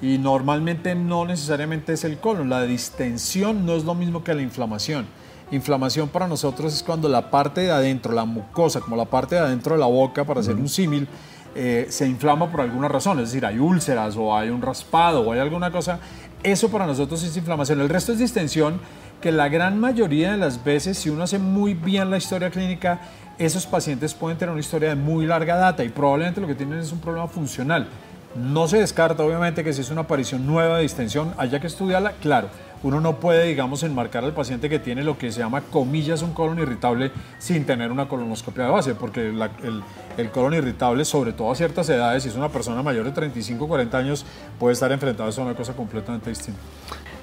y 0.02 0.18
normalmente 0.18 0.96
no 0.96 1.26
necesariamente 1.26 1.94
es 1.94 2.04
el 2.04 2.18
colon. 2.18 2.50
La 2.50 2.64
distensión 2.64 3.66
no 3.66 3.76
es 3.76 3.84
lo 3.84 3.94
mismo 3.94 4.24
que 4.24 4.34
la 4.34 4.42
inflamación. 4.42 5.06
Inflamación 5.52 6.10
para 6.10 6.28
nosotros 6.28 6.74
es 6.74 6.82
cuando 6.82 7.10
la 7.10 7.30
parte 7.30 7.62
de 7.62 7.72
adentro, 7.72 8.14
la 8.14 8.26
mucosa, 8.26 8.80
como 8.80 8.96
la 8.96 9.06
parte 9.06 9.36
de 9.36 9.42
adentro 9.42 9.76
de 9.76 9.80
la 9.80 9.86
boca, 9.86 10.24
para 10.26 10.40
hacer 10.40 10.56
un 10.56 10.70
símil, 10.70 11.08
eh, 11.54 11.88
se 11.90 12.08
inflama 12.08 12.50
por 12.50 12.62
alguna 12.62 12.88
razón, 12.88 13.20
es 13.20 13.28
decir, 13.28 13.46
hay 13.46 13.60
úlceras 13.60 14.16
o 14.16 14.36
hay 14.36 14.50
un 14.50 14.62
raspado 14.62 15.22
o 15.22 15.32
hay 15.32 15.40
alguna 15.40 15.70
cosa. 15.70 16.00
Eso 16.42 16.70
para 16.70 16.88
nosotros 16.88 17.22
es 17.22 17.38
inflamación. 17.38 17.82
El 17.82 17.90
resto 17.90 18.14
es 18.14 18.18
distensión 18.18 18.80
que 19.22 19.32
la 19.32 19.50
gran 19.50 19.80
mayoría 19.80 20.32
de 20.32 20.38
las 20.38 20.64
veces, 20.64 20.98
si 20.98 21.10
uno 21.10 21.24
hace 21.24 21.38
muy 21.38 21.76
bien 21.76 22.10
la 22.10 22.18
historia 22.18 22.50
clínica, 22.50 23.02
esos 23.46 23.66
pacientes 23.66 24.14
pueden 24.14 24.38
tener 24.38 24.52
una 24.52 24.60
historia 24.60 24.90
de 24.90 24.96
muy 24.96 25.26
larga 25.26 25.56
data 25.56 25.84
y 25.84 25.90
probablemente 25.90 26.40
lo 26.40 26.48
que 26.48 26.56
tienen 26.56 26.80
es 26.80 26.92
un 26.92 27.00
problema 27.00 27.28
funcional. 27.28 27.88
No 28.36 28.68
se 28.68 28.78
descarta, 28.78 29.24
obviamente, 29.24 29.64
que 29.64 29.74
si 29.74 29.82
es 29.82 29.90
una 29.90 30.02
aparición 30.02 30.48
nueva 30.48 30.78
de 30.78 30.84
distensión, 30.84 31.34
haya 31.38 31.60
que 31.60 31.68
estudiarla, 31.68 32.14
claro. 32.22 32.48
Uno 32.84 33.02
no 33.02 33.18
puede, 33.18 33.46
digamos, 33.46 33.84
enmarcar 33.84 34.24
al 34.24 34.34
paciente 34.34 34.70
que 34.70 34.80
tiene 34.80 35.04
lo 35.04 35.18
que 35.18 35.32
se 35.32 35.40
llama, 35.40 35.62
comillas, 35.62 36.22
un 36.22 36.34
colon 36.34 36.58
irritable 36.60 37.12
sin 37.40 37.66
tener 37.66 37.92
una 37.92 38.08
colonoscopia 38.08 38.66
de 38.66 38.70
base, 38.72 38.96
porque 38.96 39.30
el, 39.30 39.84
el, 40.18 40.32
colon 40.32 40.54
irritable, 40.54 41.04
sobre 41.04 41.34
todo 41.34 41.52
a 41.52 41.56
ciertas 41.56 41.90
edades, 41.90 42.24
si 42.24 42.30
es 42.30 42.36
una 42.36 42.50
persona 42.50 42.82
mayor 42.82 43.06
de 43.06 43.12
35 43.12 43.66
o 43.66 43.68
40 43.68 43.98
años, 43.98 44.26
puede 44.58 44.74
estar 44.74 44.92
enfrentado 44.92 45.30
a 45.30 45.44
una 45.44 45.54
cosa 45.54 45.74
completamente 45.74 46.30
distinta. 46.30 46.60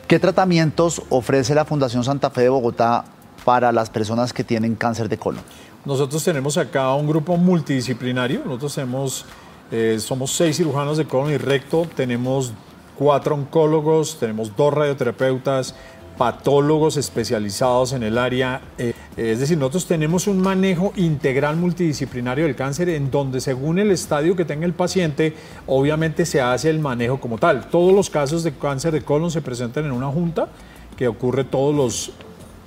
¿Qué 0.06 0.18
tratamientos 0.18 1.02
ofrece 1.08 1.54
la 1.54 1.64
Fundación 1.64 2.04
Santa 2.04 2.30
Fe 2.30 2.42
de 2.42 2.48
Bogotá 2.50 3.04
para 3.44 3.72
las 3.72 3.90
personas 3.90 4.32
que 4.32 4.44
tienen 4.44 4.74
cáncer 4.74 5.08
de 5.08 5.18
colon? 5.18 5.42
Nosotros 5.84 6.22
tenemos 6.24 6.56
acá 6.58 6.92
un 6.94 7.06
grupo 7.06 7.36
multidisciplinario. 7.36 8.42
Nosotros 8.44 9.24
eh, 9.70 9.98
somos 10.00 10.32
seis 10.32 10.56
cirujanos 10.56 10.98
de 10.98 11.04
colon 11.04 11.32
y 11.32 11.36
recto, 11.36 11.86
tenemos 11.94 12.52
cuatro 12.96 13.34
oncólogos, 13.34 14.18
tenemos 14.18 14.54
dos 14.56 14.74
radioterapeutas, 14.74 15.74
patólogos 16.18 16.96
especializados 16.96 17.92
en 17.92 18.02
el 18.02 18.18
área. 18.18 18.60
Eh, 18.76 18.92
es 19.16 19.38
decir, 19.38 19.56
nosotros 19.56 19.86
tenemos 19.86 20.26
un 20.26 20.40
manejo 20.40 20.92
integral 20.96 21.56
multidisciplinario 21.56 22.44
del 22.44 22.56
cáncer 22.56 22.88
en 22.88 23.10
donde 23.10 23.40
según 23.40 23.78
el 23.78 23.92
estadio 23.92 24.34
que 24.34 24.44
tenga 24.44 24.66
el 24.66 24.74
paciente, 24.74 25.34
obviamente 25.66 26.26
se 26.26 26.40
hace 26.40 26.70
el 26.70 26.80
manejo 26.80 27.20
como 27.20 27.38
tal. 27.38 27.68
Todos 27.68 27.94
los 27.94 28.10
casos 28.10 28.42
de 28.42 28.52
cáncer 28.52 28.92
de 28.92 29.02
colon 29.02 29.30
se 29.30 29.42
presentan 29.42 29.84
en 29.84 29.92
una 29.92 30.08
junta 30.08 30.48
que 30.96 31.06
ocurre 31.06 31.44
todos 31.44 31.74
los, 31.74 32.10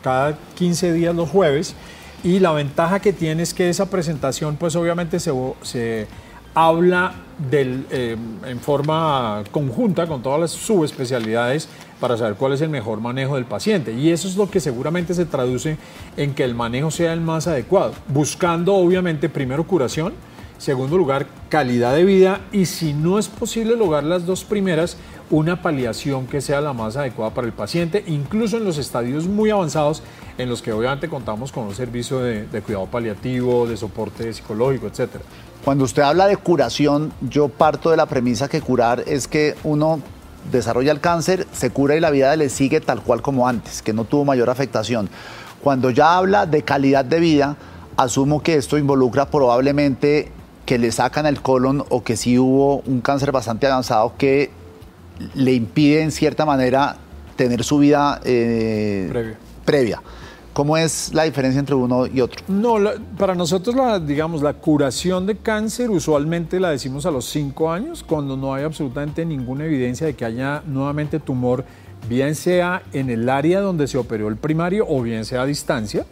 cada 0.01 0.37
15 0.55 0.93
días 0.93 1.13
los 1.13 1.29
jueves 1.29 1.75
Y 2.23 2.39
la 2.39 2.51
ventaja 2.51 2.99
que 2.99 3.13
tiene 3.13 3.43
es 3.43 3.53
que 3.53 3.69
esa 3.69 3.89
presentación, 3.89 4.55
pues 4.55 4.75
obviamente 4.75 5.19
se, 5.19 5.31
se 5.63 6.07
habla 6.53 7.13
del, 7.49 7.85
eh, 7.89 8.15
en 8.45 8.59
forma 8.59 9.43
conjunta 9.51 10.05
con 10.05 10.21
todas 10.21 10.39
las 10.39 10.51
subespecialidades 10.51 11.67
para 11.99 12.17
saber 12.17 12.35
cuál 12.35 12.53
es 12.53 12.61
el 12.61 12.69
mejor 12.69 12.99
manejo 12.99 13.35
del 13.35 13.45
paciente. 13.45 13.93
Y 13.93 14.09
eso 14.11 14.27
es 14.27 14.35
lo 14.35 14.49
que 14.49 14.59
seguramente 14.59 15.13
se 15.13 15.25
traduce 15.25 15.77
en 16.17 16.33
que 16.33 16.43
el 16.43 16.53
manejo 16.53 16.91
sea 16.91 17.13
el 17.13 17.21
más 17.21 17.47
adecuado, 17.47 17.93
buscando 18.07 18.75
obviamente 18.75 19.29
primero 19.29 19.65
curación, 19.65 20.13
segundo 20.61 20.95
lugar 20.95 21.25
calidad 21.49 21.95
de 21.95 22.03
vida 22.03 22.41
y 22.51 22.67
si 22.67 22.93
no 22.93 23.17
es 23.17 23.27
posible 23.27 23.75
lograr 23.75 24.03
las 24.03 24.27
dos 24.27 24.43
primeras, 24.43 24.95
una 25.31 25.63
paliación 25.63 26.27
que 26.27 26.39
sea 26.39 26.61
la 26.61 26.71
más 26.71 26.95
adecuada 26.97 27.33
para 27.33 27.47
el 27.47 27.53
paciente, 27.53 28.03
incluso 28.05 28.57
en 28.57 28.65
los 28.65 28.77
estadios 28.77 29.25
muy 29.25 29.49
avanzados 29.49 30.03
en 30.37 30.49
los 30.49 30.61
que 30.61 30.71
obviamente 30.71 31.09
contamos 31.09 31.51
con 31.51 31.63
un 31.63 31.73
servicio 31.73 32.19
de, 32.19 32.45
de 32.45 32.61
cuidado 32.61 32.85
paliativo, 32.85 33.65
de 33.65 33.75
soporte 33.75 34.31
psicológico, 34.31 34.85
etcétera. 34.85 35.23
Cuando 35.65 35.83
usted 35.83 36.03
habla 36.03 36.27
de 36.27 36.37
curación, 36.37 37.11
yo 37.27 37.49
parto 37.49 37.89
de 37.89 37.97
la 37.97 38.05
premisa 38.05 38.47
que 38.47 38.61
curar 38.61 39.03
es 39.07 39.27
que 39.27 39.55
uno 39.63 39.99
desarrolla 40.51 40.91
el 40.91 40.99
cáncer, 40.99 41.47
se 41.51 41.71
cura 41.71 41.95
y 41.95 41.99
la 41.99 42.11
vida 42.11 42.35
le 42.35 42.49
sigue 42.49 42.81
tal 42.81 43.01
cual 43.01 43.23
como 43.23 43.47
antes, 43.47 43.81
que 43.81 43.93
no 43.93 44.03
tuvo 44.03 44.25
mayor 44.25 44.51
afectación. 44.51 45.09
Cuando 45.63 45.89
ya 45.89 46.17
habla 46.17 46.45
de 46.45 46.61
calidad 46.61 47.03
de 47.03 47.19
vida, 47.19 47.57
asumo 47.97 48.43
que 48.43 48.55
esto 48.55 48.77
involucra 48.77 49.25
probablemente 49.25 50.31
que 50.71 50.77
le 50.77 50.93
sacan 50.93 51.25
el 51.25 51.41
colon 51.41 51.83
o 51.89 52.01
que 52.01 52.15
sí 52.15 52.39
hubo 52.39 52.77
un 52.85 53.01
cáncer 53.01 53.33
bastante 53.33 53.67
avanzado 53.67 54.13
que 54.17 54.51
le 55.35 55.53
impide 55.53 56.01
en 56.01 56.13
cierta 56.13 56.45
manera 56.45 56.95
tener 57.35 57.65
su 57.65 57.79
vida 57.79 58.21
eh, 58.23 59.35
previa. 59.65 60.01
¿Cómo 60.53 60.77
es 60.77 61.13
la 61.13 61.23
diferencia 61.23 61.59
entre 61.59 61.75
uno 61.75 62.07
y 62.07 62.21
otro? 62.21 62.41
No, 62.47 62.77
para 63.17 63.35
nosotros, 63.35 63.75
la, 63.75 63.99
digamos, 63.99 64.41
la 64.41 64.53
curación 64.53 65.25
de 65.25 65.35
cáncer 65.35 65.89
usualmente 65.89 66.57
la 66.57 66.69
decimos 66.69 67.05
a 67.05 67.11
los 67.11 67.25
5 67.25 67.69
años, 67.69 68.01
cuando 68.01 68.37
no 68.37 68.53
hay 68.53 68.63
absolutamente 68.63 69.25
ninguna 69.25 69.65
evidencia 69.65 70.07
de 70.07 70.13
que 70.13 70.23
haya 70.23 70.63
nuevamente 70.65 71.19
tumor, 71.19 71.65
bien 72.07 72.33
sea 72.33 72.81
en 72.93 73.09
el 73.09 73.27
área 73.27 73.59
donde 73.59 73.89
se 73.89 73.97
operó 73.97 74.29
el 74.29 74.37
primario 74.37 74.85
o 74.87 75.01
bien 75.01 75.25
sea 75.25 75.41
a 75.41 75.45
distancia. 75.45 76.05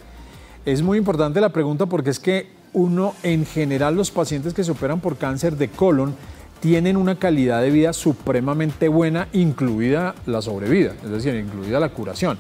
Es 0.65 0.81
muy 0.81 0.97
importante 0.97 1.39
la 1.39 1.47
pregunta 1.47 1.85
porque 1.85 2.09
es 2.09 2.19
que 2.19 2.58
uno, 2.73 3.13
en 3.23 3.45
general, 3.45 3.95
los 3.95 4.11
pacientes 4.11 4.53
que 4.53 4.63
se 4.63 4.71
operan 4.71 4.99
por 4.99 5.17
cáncer 5.17 5.57
de 5.57 5.69
colon 5.69 6.15
tienen 6.59 6.97
una 6.97 7.15
calidad 7.15 7.61
de 7.61 7.71
vida 7.71 7.93
supremamente 7.93 8.88
buena, 8.88 9.27
incluida 9.33 10.15
la 10.25 10.41
sobrevida, 10.41 10.93
es 11.03 11.09
decir, 11.09 11.35
incluida 11.35 11.79
la 11.79 11.89
curación 11.89 12.38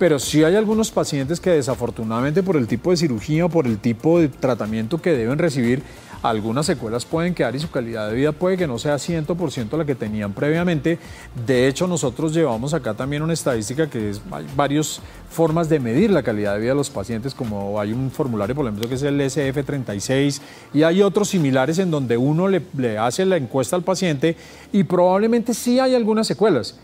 pero 0.00 0.18
sí 0.18 0.42
hay 0.42 0.56
algunos 0.56 0.90
pacientes 0.90 1.40
que 1.40 1.50
desafortunadamente 1.50 2.42
por 2.42 2.56
el 2.56 2.66
tipo 2.66 2.90
de 2.90 2.96
cirugía 2.96 3.44
o 3.44 3.48
por 3.50 3.66
el 3.66 3.76
tipo 3.76 4.18
de 4.18 4.28
tratamiento 4.28 4.96
que 4.96 5.12
deben 5.12 5.36
recibir, 5.36 5.82
algunas 6.22 6.64
secuelas 6.64 7.04
pueden 7.04 7.34
quedar 7.34 7.54
y 7.54 7.58
su 7.58 7.70
calidad 7.70 8.08
de 8.08 8.14
vida 8.14 8.32
puede 8.32 8.56
que 8.56 8.66
no 8.66 8.78
sea 8.78 8.94
100% 8.94 9.76
la 9.76 9.84
que 9.84 9.94
tenían 9.94 10.32
previamente. 10.32 10.98
De 11.46 11.68
hecho, 11.68 11.86
nosotros 11.86 12.32
llevamos 12.32 12.72
acá 12.72 12.94
también 12.94 13.20
una 13.20 13.34
estadística 13.34 13.90
que 13.90 14.08
es, 14.08 14.22
hay 14.30 14.46
varias 14.56 15.02
formas 15.28 15.68
de 15.68 15.78
medir 15.78 16.10
la 16.10 16.22
calidad 16.22 16.54
de 16.54 16.60
vida 16.60 16.70
de 16.70 16.76
los 16.76 16.88
pacientes, 16.88 17.34
como 17.34 17.78
hay 17.78 17.92
un 17.92 18.10
formulario, 18.10 18.54
por 18.54 18.64
ejemplo, 18.64 18.88
que 18.88 18.94
es 18.94 19.02
el 19.02 19.20
SF36, 19.20 20.40
y 20.72 20.82
hay 20.82 21.02
otros 21.02 21.28
similares 21.28 21.78
en 21.78 21.90
donde 21.90 22.16
uno 22.16 22.48
le, 22.48 22.62
le 22.74 22.96
hace 22.96 23.26
la 23.26 23.36
encuesta 23.36 23.76
al 23.76 23.82
paciente 23.82 24.34
y 24.72 24.82
probablemente 24.84 25.52
sí 25.52 25.78
hay 25.78 25.94
algunas 25.94 26.26
secuelas 26.26 26.78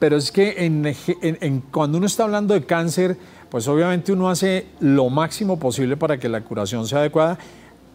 pero 0.00 0.16
es 0.16 0.32
que 0.32 0.54
en, 0.58 1.62
cuando 1.70 1.98
uno 1.98 2.06
está 2.06 2.24
hablando 2.24 2.54
de 2.54 2.64
cáncer, 2.64 3.16
pues 3.50 3.68
obviamente 3.68 4.12
uno 4.12 4.30
hace 4.30 4.66
lo 4.80 5.10
máximo 5.10 5.58
posible 5.58 5.96
para 5.96 6.18
que 6.18 6.28
la 6.28 6.40
curación 6.40 6.88
sea 6.88 7.00
adecuada. 7.00 7.38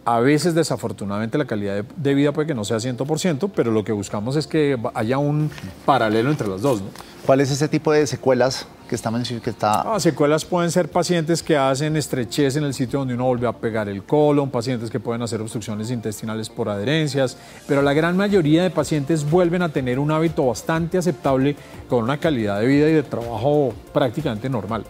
A 0.04 0.20
veces, 0.20 0.54
desafortunadamente, 0.54 1.36
la 1.36 1.46
calidad 1.46 1.84
de, 1.84 2.14
vida 2.14 2.32
puede 2.32 2.46
que 2.46 2.54
no 2.54 2.64
sea 2.64 2.76
100%, 2.76 3.50
pero 3.54 3.72
lo 3.72 3.82
que 3.82 3.90
buscamos 3.90 4.36
es 4.36 4.46
que 4.46 4.78
haya 4.94 5.18
un 5.18 5.50
paralelo 5.84 6.30
entre 6.30 6.46
los 6.46 6.62
dos. 6.62 6.80
¿no? 6.80 6.88
¿Cuál 7.26 7.40
es 7.40 7.50
ese 7.50 7.66
tipo 7.66 7.90
de 7.90 8.06
secuelas 8.06 8.68
que 8.86 8.94
está 8.94 9.12
que 9.42 9.50
está... 9.50 9.94
Ah, 9.94 10.00
secuelas 10.00 10.44
pueden 10.44 10.70
ser 10.70 10.90
pacientes 10.90 11.42
que 11.42 11.56
hacen 11.56 11.96
estrechez 11.96 12.56
en 12.56 12.64
el 12.64 12.74
sitio 12.74 13.00
donde 13.00 13.14
uno 13.14 13.26
vuelve 13.26 13.46
a 13.46 13.52
pegar 13.52 13.88
el 13.88 14.04
colon, 14.04 14.50
pacientes 14.50 14.90
que 14.90 15.00
pueden 15.00 15.22
hacer 15.22 15.40
obstrucciones 15.40 15.90
intestinales 15.90 16.48
por 16.48 16.68
adherencias, 16.68 17.36
pero 17.66 17.82
la 17.82 17.92
gran 17.92 18.16
mayoría 18.16 18.62
de 18.62 18.70
pacientes 18.70 19.28
vuelven 19.28 19.62
a 19.62 19.68
tener 19.68 19.98
un 19.98 20.10
hábito 20.10 20.46
bastante 20.46 20.98
aceptable 20.98 21.56
con 21.88 22.04
una 22.04 22.18
calidad 22.18 22.60
de 22.60 22.66
vida 22.66 22.88
y 22.88 22.92
de 22.92 23.02
trabajo 23.02 23.74
prácticamente 23.92 24.48
normal. 24.48 24.84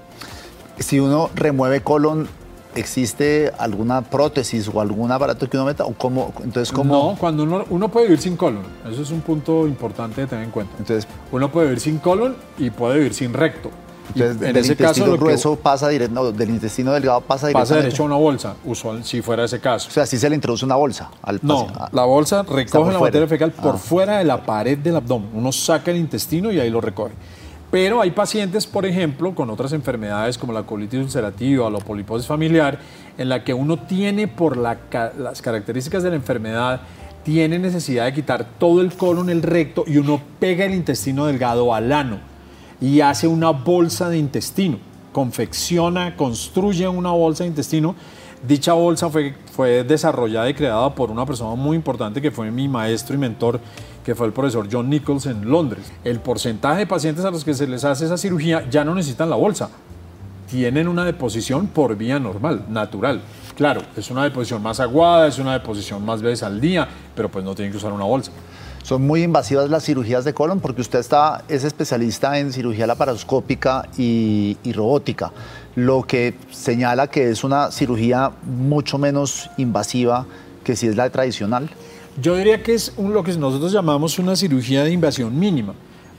Si 0.79 1.01
uno 1.01 1.31
remueve 1.35 1.81
colon, 1.81 2.29
¿existe 2.75 3.51
alguna 3.59 4.03
prótesis 4.03 4.69
o 4.73 4.81
algún 4.81 5.11
aparato 5.11 5.49
que 5.49 5.57
uno 5.57 5.67
meta? 5.67 5.85
¿O 5.85 5.95
cómo, 5.95 6.33
entonces, 6.45 6.73
¿cómo? 6.73 7.13
No, 7.13 7.19
cuando 7.19 7.43
uno, 7.45 7.65
uno 7.71 7.89
puede 7.89 8.07
vivir 8.07 8.21
sin 8.21 8.37
colon. 8.37 8.63
Eso 8.91 9.03
es 9.03 9.11
un 9.11 9.23
punto 9.23 9.67
importante 9.67 10.21
de 10.21 10.27
tener 10.27 10.45
en 10.45 10.51
cuenta. 10.51 10.75
Entonces, 10.79 11.09
uno 11.33 11.51
puede 11.51 11.69
vivir 11.69 11.81
sin 11.81 11.99
colon 11.99 12.37
y 12.59 12.71
puede 12.71 12.99
vivir 12.99 13.15
sin 13.15 13.33
recto. 13.33 13.71
Entonces, 14.15 14.37
en 14.37 14.39
del 14.39 14.57
ese 14.57 14.73
intestino 14.73 15.07
caso, 15.07 15.19
grueso 15.19 15.57
pasa 15.57 15.89
directo, 15.89 16.33
del 16.33 16.51
intestino 16.51 16.93
delgado 16.93 17.21
pasa 17.21 17.49
directamente. 17.49 17.75
Pasa 17.75 17.83
derecho 17.83 18.03
a 18.03 18.07
una 18.07 18.17
bolsa, 18.17 18.57
usual, 18.65 19.05
si 19.05 19.23
fuera 19.23 19.45
ese 19.45 19.61
caso. 19.61 19.89
O 19.89 19.93
sea, 19.93 20.07
si 20.07 20.19
se 20.19 20.29
le 20.29 20.35
introduce 20.35 20.65
una 20.65 20.77
bolsa 20.77 21.11
al 21.23 21.41
No, 21.43 21.67
la 21.93 22.05
bolsa 22.05 22.43
recoge 22.43 22.93
la 22.93 22.99
materia 22.99 23.27
fecal 23.27 23.51
por 23.53 23.75
ah. 23.75 23.79
fuera 23.79 24.19
de 24.19 24.25
la 24.25 24.43
pared 24.43 24.79
del 24.79 24.97
abdomen. 24.97 25.31
Uno 25.35 25.53
saca 25.53 25.91
el 25.91 25.97
intestino 25.97 26.53
y 26.53 26.61
ahí 26.61 26.71
lo 26.71 26.81
recoge. 26.81 27.15
Pero 27.71 28.01
hay 28.01 28.13
pacientes, 28.13 28.67
por 28.67 28.87
ejemplo, 28.87 29.35
con 29.35 29.51
otras 29.51 29.73
enfermedades 29.73 30.39
como 30.39 30.53
la 30.53 30.63
colitis 30.63 31.01
ulcerativa 31.01 31.67
o 31.67 31.71
la 31.71 31.81
poliposis 31.81 32.27
familiar, 32.27 32.79
en 33.19 33.29
la 33.29 33.43
que 33.43 33.53
uno 33.53 33.77
tiene 33.77 34.29
por 34.29 34.57
las 34.57 35.43
características 35.43 36.03
de 36.03 36.11
la 36.11 36.17
enfermedad, 36.17 36.81
tiene 37.25 37.59
necesidad 37.59 38.05
de 38.05 38.15
quitar 38.15 38.47
todo 38.59 38.81
el 38.81 38.95
colon, 38.95 39.31
el 39.31 39.43
recto, 39.43 39.83
y 39.85 39.97
uno 39.97 40.21
pega 40.39 40.65
el 40.65 40.75
intestino 40.75 41.27
delgado 41.27 41.75
al 41.75 41.91
ano 41.93 42.36
y 42.81 43.01
hace 43.01 43.27
una 43.27 43.51
bolsa 43.51 44.09
de 44.09 44.19
intestino, 44.19 44.79
confecciona, 45.13 46.17
construye 46.17 46.87
una 46.89 47.11
bolsa 47.11 47.45
de 47.45 47.49
intestino. 47.49 47.95
Dicha 48.47 48.75
bolsa 48.75 49.09
fue, 49.09 49.35
fue 49.53 49.83
desarrollada 49.83 50.49
y 50.49 50.55
creada 50.55 50.95
por 50.95 51.11
una 51.11 51.25
persona 51.25 51.55
muy 51.55 51.75
importante 51.77 52.21
que 52.21 52.31
fue 52.31 52.51
mi 52.51 52.69
maestro 52.69 53.15
y 53.15 53.19
mentor 53.19 53.61
que 54.05 54.15
fue 54.15 54.29
el 54.29 54.33
profesor 54.33 54.69
John 54.71 54.89
Nichols 54.89 55.27
en 55.27 55.51
Londres. 55.51 55.91
El 56.05 56.21
porcentaje 56.21 56.79
de 56.81 56.87
pacientes 56.87 57.25
a 57.25 57.31
los 57.33 57.45
que 57.45 57.55
se 57.55 57.67
les 57.67 57.85
hace 57.85 58.05
esa 58.05 58.17
cirugía 58.17 58.65
ya 58.71 58.85
no 58.85 58.95
necesitan 58.95 59.29
la 59.29 59.35
bolsa, 59.35 59.69
tienen 60.49 60.87
una 60.87 61.05
deposición 61.05 61.67
por 61.67 61.97
vía 61.97 62.21
normal, 62.21 62.67
natural. 62.69 63.21
Claro, 63.57 63.83
es 63.97 64.11
una 64.11 64.23
deposición 64.23 64.63
más 64.63 64.79
aguada, 64.79 65.27
es 65.27 65.39
una 65.39 65.55
deposición 65.55 66.05
más 66.05 66.23
veces 66.23 66.45
al 66.45 66.61
día, 66.61 66.87
pero 67.17 67.29
pues 67.29 67.45
no 67.45 67.55
tienen 67.55 67.73
que 67.73 67.79
usar 67.79 67.93
una 67.93 68.05
bolsa. 68.05 68.31
Son 68.87 69.05
muy 69.05 69.25
invasivas 69.25 69.69
las 69.69 69.85
cirugías 69.85 70.25
de 70.25 70.33
colon 70.33 70.61
porque 70.61 70.81
usted 70.81 71.01
está, 71.01 71.43
es 71.49 71.65
especialista 71.65 72.39
en 72.39 72.53
cirugía 72.53 72.87
laparoscópica 72.87 73.89
y, 73.99 74.59
y 74.63 74.73
robótica, 74.73 75.33
lo 75.75 76.05
que 76.05 76.35
señala 76.53 77.09
que 77.09 77.31
es 77.31 77.43
una 77.43 77.73
cirugía 77.73 78.31
mucho 78.45 78.97
menos 78.97 79.51
invasiva 79.57 80.25
que 80.63 80.77
si 80.77 80.87
es 80.87 80.95
la 80.95 81.11
tradicional. 81.11 81.69
Yo 82.23 82.37
diría 82.37 82.63
que 82.63 82.75
es 82.75 82.97
lo 82.97 83.25
que 83.25 83.37
nosotros 83.37 83.73
llamamos 83.73 84.21
una 84.21 84.37
cirugía 84.37 84.85
de 84.85 84.93
invasión 84.93 85.37
mínima. 85.37 85.75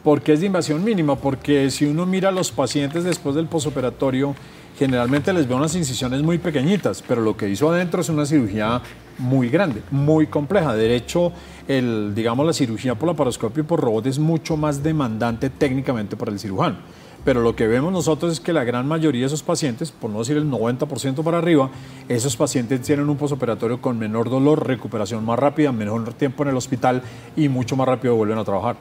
¿Por 0.08 0.22
qué 0.22 0.32
es 0.32 0.40
de 0.40 0.46
invasión 0.46 0.86
mínima? 0.86 1.18
Porque 1.18 1.70
si 1.70 1.84
uno 1.84 2.06
mira 2.06 2.30
a 2.30 2.32
los 2.32 2.54
pacientes 2.54 3.04
después 3.04 3.36
del 3.36 3.48
posoperatorio, 3.48 4.36
generalmente 4.80 5.34
les 5.34 5.50
ve 5.50 5.54
unas 5.54 5.76
incisiones 5.76 6.22
muy 6.22 6.38
pequeñitas, 6.38 7.04
pero 7.06 7.20
lo 7.20 7.36
que 7.36 7.50
hizo 7.50 7.70
adentro 7.70 8.00
es 8.00 8.08
una 8.08 8.26
cirugía 8.26 8.82
muy 9.18 9.50
grande, 9.50 9.84
muy 9.92 10.28
compleja. 10.28 10.76
De 10.76 10.96
hecho, 10.96 11.34
el, 11.68 12.16
digamos, 12.16 12.46
la 12.46 12.54
cirugía 12.54 12.96
por 12.96 13.10
laparoscopio 13.10 13.64
y 13.64 13.66
por 13.66 13.82
robot 13.82 14.06
es 14.06 14.18
mucho 14.18 14.56
más 14.56 14.82
demandante 14.82 15.50
técnicamente 15.50 16.16
para 16.16 16.32
el 16.32 16.40
cirujano 16.40 16.78
pero 17.26 17.42
lo 17.42 17.58
que 17.58 17.68
vemos 17.68 17.92
nosotros 17.92 18.32
es 18.32 18.40
que 18.40 18.54
la 18.54 18.64
gran 18.64 18.88
mayoría 18.88 19.24
de 19.24 19.28
esos 19.28 19.44
pacientes, 19.44 19.92
por 19.92 20.10
no 20.10 20.20
decir 20.20 20.38
el 20.38 20.50
90% 20.50 21.24
para 21.26 21.40
arriba, 21.40 21.70
esos 22.08 22.38
pacientes 22.38 22.80
tienen 22.84 23.10
un 23.10 23.18
posoperatorio 23.18 23.82
con 23.82 24.00
menor 24.00 24.30
dolor, 24.30 24.66
recuperación 24.66 25.26
más 25.26 25.38
rápida, 25.38 25.74
menor 25.74 26.14
tiempo 26.14 26.44
en 26.44 26.50
el 26.50 26.56
hospital 26.56 27.02
y 27.36 27.50
mucho 27.50 27.76
más 27.76 27.86
rápido 27.86 28.16
vuelven 28.16 28.38
a 28.38 28.46
trabajar. 28.46 28.78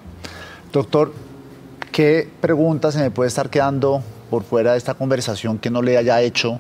Doctor, 0.73 1.13
¿qué 1.93 2.29
preguntas 2.41 2.95
se 2.95 3.01
me 3.01 3.11
puede 3.11 3.29
estar 3.29 3.51
quedando 3.51 4.03
por 4.31 4.43
fuera 4.43 4.73
de 4.73 4.79
esta 4.79 4.95
conversación 4.95 5.59
que 5.59 5.71
no 5.71 5.83
le 5.83 5.97
haya 5.97 6.21
hecho 6.21 6.59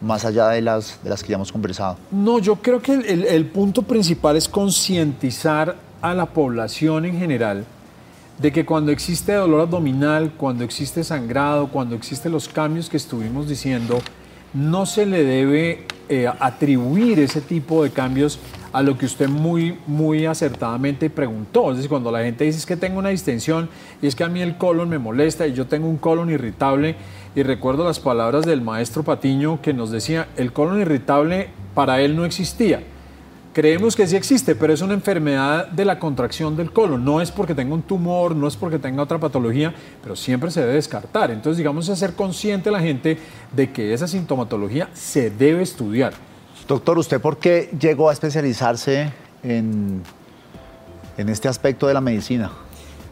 más 0.00 0.24
allá 0.24 0.48
de 0.48 0.62
las, 0.62 1.02
de 1.02 1.10
las 1.10 1.22
que 1.22 1.30
ya 1.30 1.34
hemos 1.36 1.52
conversado? 1.52 1.96
No, 2.10 2.38
yo 2.38 2.56
creo 2.56 2.80
que 2.80 2.94
el, 2.94 3.24
el 3.24 3.46
punto 3.46 3.82
principal 3.82 4.36
es 4.36 4.48
concientizar 4.48 5.76
a 6.00 6.14
la 6.14 6.26
población 6.26 7.04
en 7.04 7.18
general 7.18 7.66
de 8.40 8.52
que 8.52 8.64
cuando 8.64 8.90
existe 8.90 9.34
dolor 9.34 9.60
abdominal, 9.60 10.32
cuando 10.36 10.64
existe 10.64 11.04
sangrado, 11.04 11.68
cuando 11.68 11.94
existen 11.94 12.32
los 12.32 12.48
cambios 12.48 12.88
que 12.88 12.96
estuvimos 12.96 13.48
diciendo, 13.48 14.00
no 14.54 14.86
se 14.86 15.04
le 15.04 15.24
debe 15.24 15.86
eh, 16.08 16.26
atribuir 16.40 17.20
ese 17.20 17.42
tipo 17.42 17.84
de 17.84 17.90
cambios 17.90 18.38
a 18.72 18.82
lo 18.82 18.96
que 18.96 19.06
usted 19.06 19.28
muy, 19.28 19.76
muy 19.86 20.26
acertadamente 20.26 21.10
preguntó. 21.10 21.70
Es 21.70 21.76
decir, 21.76 21.90
cuando 21.90 22.10
la 22.10 22.22
gente 22.22 22.44
dice 22.44 22.58
es 22.58 22.66
que 22.66 22.76
tengo 22.76 22.98
una 22.98 23.08
distensión 23.08 23.68
y 24.00 24.06
es 24.06 24.14
que 24.14 24.24
a 24.24 24.28
mí 24.28 24.40
el 24.40 24.56
colon 24.56 24.88
me 24.88 24.98
molesta 24.98 25.46
y 25.46 25.52
yo 25.52 25.66
tengo 25.66 25.88
un 25.88 25.96
colon 25.96 26.30
irritable, 26.30 26.96
y 27.34 27.42
recuerdo 27.44 27.84
las 27.84 28.00
palabras 28.00 28.44
del 28.44 28.60
maestro 28.60 29.04
Patiño 29.04 29.60
que 29.62 29.72
nos 29.72 29.90
decía, 29.90 30.28
el 30.36 30.52
colon 30.52 30.80
irritable 30.80 31.48
para 31.74 32.00
él 32.00 32.16
no 32.16 32.24
existía. 32.24 32.82
Creemos 33.52 33.96
que 33.96 34.06
sí 34.06 34.14
existe, 34.14 34.54
pero 34.54 34.72
es 34.72 34.80
una 34.80 34.94
enfermedad 34.94 35.66
de 35.68 35.84
la 35.84 35.98
contracción 35.98 36.56
del 36.56 36.72
colon. 36.72 37.04
No 37.04 37.20
es 37.20 37.32
porque 37.32 37.54
tenga 37.54 37.74
un 37.74 37.82
tumor, 37.82 38.34
no 38.34 38.46
es 38.46 38.56
porque 38.56 38.78
tenga 38.78 39.02
otra 39.02 39.18
patología, 39.18 39.74
pero 40.02 40.14
siempre 40.14 40.52
se 40.52 40.60
debe 40.60 40.74
descartar. 40.74 41.32
Entonces, 41.32 41.58
digamos, 41.58 41.86
ser 41.86 42.14
consciente 42.14 42.70
la 42.70 42.80
gente 42.80 43.18
de 43.54 43.70
que 43.72 43.92
esa 43.92 44.06
sintomatología 44.06 44.88
se 44.92 45.30
debe 45.30 45.62
estudiar. 45.62 46.12
Doctor, 46.70 46.98
¿usted 47.00 47.20
por 47.20 47.38
qué 47.38 47.68
llegó 47.80 48.10
a 48.10 48.12
especializarse 48.12 49.12
en, 49.42 50.04
en 51.16 51.28
este 51.28 51.48
aspecto 51.48 51.88
de 51.88 51.94
la 51.94 52.00
medicina? 52.00 52.52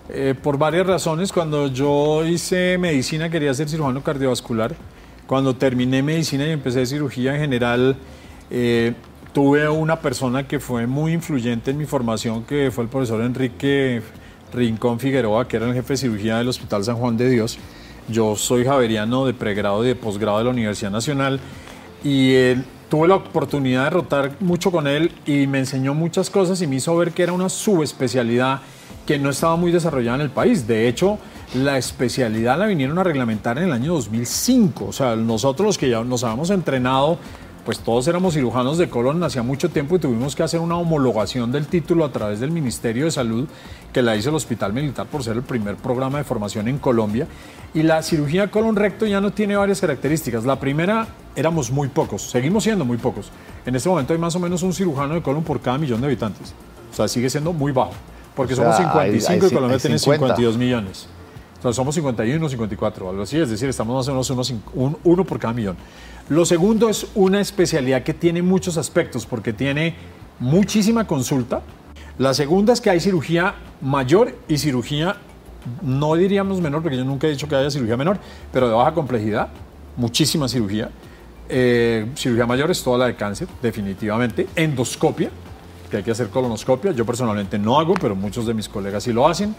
Eh, 0.08 0.36
por 0.40 0.58
varias 0.58 0.86
razones. 0.86 1.32
Cuando 1.32 1.66
yo 1.66 2.24
hice 2.24 2.78
medicina 2.78 3.28
quería 3.28 3.52
ser 3.52 3.68
cirujano 3.68 4.00
cardiovascular. 4.00 4.76
Cuando 5.26 5.56
terminé 5.56 6.04
medicina 6.04 6.46
y 6.46 6.52
empecé 6.52 6.86
cirugía 6.86 7.34
en 7.34 7.40
general, 7.40 7.96
eh, 8.48 8.94
tuve 9.32 9.68
una 9.68 9.96
persona 9.96 10.46
que 10.46 10.60
fue 10.60 10.86
muy 10.86 11.12
influyente 11.12 11.72
en 11.72 11.78
mi 11.78 11.84
formación, 11.84 12.44
que 12.44 12.70
fue 12.70 12.84
el 12.84 12.90
profesor 12.90 13.20
Enrique 13.22 14.02
Rincón 14.52 15.00
Figueroa, 15.00 15.48
que 15.48 15.56
era 15.56 15.66
el 15.66 15.74
jefe 15.74 15.94
de 15.94 15.96
cirugía 15.96 16.38
del 16.38 16.46
Hospital 16.46 16.84
San 16.84 16.94
Juan 16.94 17.16
de 17.16 17.28
Dios. 17.28 17.58
Yo 18.08 18.36
soy 18.36 18.64
javeriano 18.64 19.26
de 19.26 19.34
pregrado 19.34 19.84
y 19.84 19.88
de 19.88 19.96
posgrado 19.96 20.38
de 20.38 20.44
la 20.44 20.50
Universidad 20.50 20.92
Nacional 20.92 21.40
y 22.04 22.54
tuve 22.88 23.08
la 23.08 23.16
oportunidad 23.16 23.84
de 23.84 23.90
rotar 23.90 24.32
mucho 24.40 24.70
con 24.70 24.86
él 24.86 25.12
y 25.26 25.46
me 25.46 25.58
enseñó 25.58 25.94
muchas 25.94 26.30
cosas 26.30 26.60
y 26.62 26.66
me 26.66 26.76
hizo 26.76 26.96
ver 26.96 27.12
que 27.12 27.22
era 27.22 27.32
una 27.32 27.48
subespecialidad 27.48 28.60
que 29.06 29.18
no 29.18 29.30
estaba 29.30 29.56
muy 29.56 29.72
desarrollada 29.72 30.16
en 30.16 30.22
el 30.22 30.30
país. 30.30 30.66
De 30.66 30.88
hecho, 30.88 31.18
la 31.54 31.78
especialidad 31.78 32.58
la 32.58 32.66
vinieron 32.66 32.98
a 32.98 33.04
reglamentar 33.04 33.58
en 33.58 33.64
el 33.64 33.72
año 33.72 33.94
2005. 33.94 34.86
O 34.86 34.92
sea, 34.92 35.16
nosotros 35.16 35.66
los 35.66 35.78
que 35.78 35.88
ya 35.88 36.02
nos 36.04 36.24
habíamos 36.24 36.50
entrenado 36.50 37.18
pues 37.68 37.80
todos 37.80 38.08
éramos 38.08 38.32
cirujanos 38.32 38.78
de 38.78 38.88
colon 38.88 39.22
hacía 39.22 39.42
mucho 39.42 39.68
tiempo 39.68 39.96
y 39.96 39.98
tuvimos 39.98 40.34
que 40.34 40.42
hacer 40.42 40.58
una 40.58 40.78
homologación 40.78 41.52
del 41.52 41.66
título 41.66 42.06
a 42.06 42.10
través 42.10 42.40
del 42.40 42.50
Ministerio 42.50 43.04
de 43.04 43.10
Salud 43.10 43.46
que 43.92 44.00
la 44.00 44.16
hizo 44.16 44.30
el 44.30 44.36
Hospital 44.36 44.72
Militar 44.72 45.06
por 45.06 45.22
ser 45.22 45.36
el 45.36 45.42
primer 45.42 45.76
programa 45.76 46.16
de 46.16 46.24
formación 46.24 46.66
en 46.68 46.78
Colombia. 46.78 47.26
Y 47.74 47.82
la 47.82 48.02
cirugía 48.02 48.50
colon 48.50 48.74
recto 48.74 49.04
ya 49.04 49.20
no 49.20 49.32
tiene 49.32 49.54
varias 49.54 49.82
características. 49.82 50.46
La 50.46 50.58
primera, 50.58 51.08
éramos 51.36 51.70
muy 51.70 51.88
pocos, 51.88 52.22
seguimos 52.22 52.64
siendo 52.64 52.86
muy 52.86 52.96
pocos. 52.96 53.30
En 53.66 53.76
este 53.76 53.90
momento 53.90 54.14
hay 54.14 54.18
más 54.18 54.34
o 54.34 54.40
menos 54.40 54.62
un 54.62 54.72
cirujano 54.72 55.12
de 55.12 55.20
colon 55.20 55.44
por 55.44 55.60
cada 55.60 55.76
millón 55.76 56.00
de 56.00 56.06
habitantes. 56.06 56.54
O 56.90 56.96
sea, 56.96 57.06
sigue 57.06 57.28
siendo 57.28 57.52
muy 57.52 57.72
bajo, 57.72 57.92
porque 58.34 58.54
somos 58.54 58.78
55 58.78 59.46
y 59.46 59.50
Colombia 59.50 59.78
tiene 59.78 59.98
52 59.98 60.56
millones. 60.56 61.06
O 61.58 61.62
sea, 61.62 61.72
somos 61.74 61.94
51, 61.96 62.48
54, 62.48 63.10
algo 63.10 63.22
así, 63.24 63.36
es 63.36 63.50
decir, 63.50 63.68
estamos 63.68 63.94
más 63.94 64.08
o 64.08 64.34
menos 64.34 64.54
uno 65.04 65.24
por 65.24 65.38
cada 65.38 65.52
millón. 65.52 65.76
Lo 66.28 66.44
segundo 66.44 66.90
es 66.90 67.06
una 67.14 67.40
especialidad 67.40 68.02
que 68.02 68.12
tiene 68.12 68.42
muchos 68.42 68.76
aspectos 68.76 69.24
porque 69.24 69.54
tiene 69.54 69.94
muchísima 70.38 71.06
consulta. 71.06 71.62
La 72.18 72.34
segunda 72.34 72.74
es 72.74 72.82
que 72.82 72.90
hay 72.90 73.00
cirugía 73.00 73.54
mayor 73.80 74.36
y 74.46 74.58
cirugía, 74.58 75.16
no 75.80 76.14
diríamos 76.16 76.60
menor, 76.60 76.82
porque 76.82 76.98
yo 76.98 77.04
nunca 77.04 77.26
he 77.26 77.30
dicho 77.30 77.48
que 77.48 77.56
haya 77.56 77.70
cirugía 77.70 77.96
menor, 77.96 78.18
pero 78.52 78.68
de 78.68 78.74
baja 78.74 78.92
complejidad, 78.92 79.48
muchísima 79.96 80.48
cirugía. 80.48 80.90
Eh, 81.48 82.06
cirugía 82.14 82.44
mayor 82.44 82.70
es 82.70 82.82
toda 82.82 82.98
la 82.98 83.06
de 83.06 83.16
cáncer, 83.16 83.48
definitivamente. 83.62 84.48
Endoscopia, 84.54 85.30
que 85.90 85.96
hay 85.96 86.02
que 86.02 86.10
hacer 86.10 86.28
colonoscopia. 86.28 86.92
Yo 86.92 87.06
personalmente 87.06 87.58
no 87.58 87.80
hago, 87.80 87.94
pero 87.94 88.14
muchos 88.14 88.46
de 88.46 88.52
mis 88.52 88.68
colegas 88.68 89.04
sí 89.04 89.14
lo 89.14 89.26
hacen. 89.26 89.56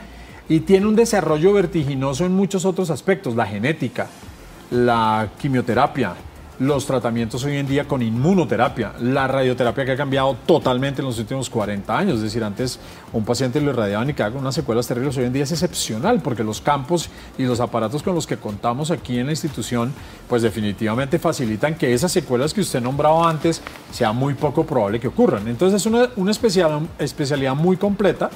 Y 0.47 0.59
tiene 0.59 0.85
un 0.85 0.95
desarrollo 0.95 1.51
vertiginoso 1.51 2.25
en 2.25 2.35
muchos 2.35 2.63
otros 2.65 2.91
aspectos, 2.91 3.35
la 3.35 3.47
genética, 3.47 4.07
la 4.69 5.29
quimioterapia, 5.39 6.13
los 6.59 6.85
tratamientos 6.85 7.43
hoy 7.45 7.55
en 7.55 7.67
día 7.67 7.87
con 7.87 8.01
inmunoterapia, 8.01 8.93
la 8.99 9.27
radioterapia 9.27 9.85
que 9.85 9.91
ha 9.93 9.97
cambiado 9.97 10.35
totalmente 10.45 11.01
en 11.01 11.07
los 11.07 11.17
últimos 11.17 11.49
40 11.49 11.97
años. 11.97 12.15
Es 12.17 12.23
decir, 12.23 12.43
antes 12.43 12.79
un 13.13 13.23
paciente 13.23 13.61
lo 13.61 13.71
irradiaban 13.71 14.09
y 14.09 14.13
con 14.13 14.37
unas 14.37 14.55
secuelas 14.55 14.85
terribles. 14.85 15.17
Hoy 15.17 15.23
en 15.23 15.33
día 15.33 15.43
es 15.43 15.51
excepcional 15.53 16.21
porque 16.21 16.43
los 16.43 16.59
campos 16.59 17.09
y 17.37 17.43
los 17.43 17.61
aparatos 17.61 18.03
con 18.03 18.13
los 18.13 18.27
que 18.27 18.37
contamos 18.37 18.91
aquí 18.91 19.17
en 19.19 19.27
la 19.27 19.31
institución, 19.31 19.93
pues 20.27 20.41
definitivamente 20.41 21.17
facilitan 21.17 21.75
que 21.75 21.93
esas 21.93 22.11
secuelas 22.11 22.53
que 22.53 22.61
usted 22.61 22.81
nombraba 22.81 23.29
antes 23.29 23.61
sea 23.91 24.11
muy 24.11 24.33
poco 24.33 24.65
probable 24.65 24.99
que 24.99 25.07
ocurran. 25.07 25.47
Entonces 25.47 25.81
es 25.81 25.85
una, 25.85 26.09
una 26.17 26.31
especialidad, 26.31 27.55
muy 27.55 27.77
completa 27.77 28.29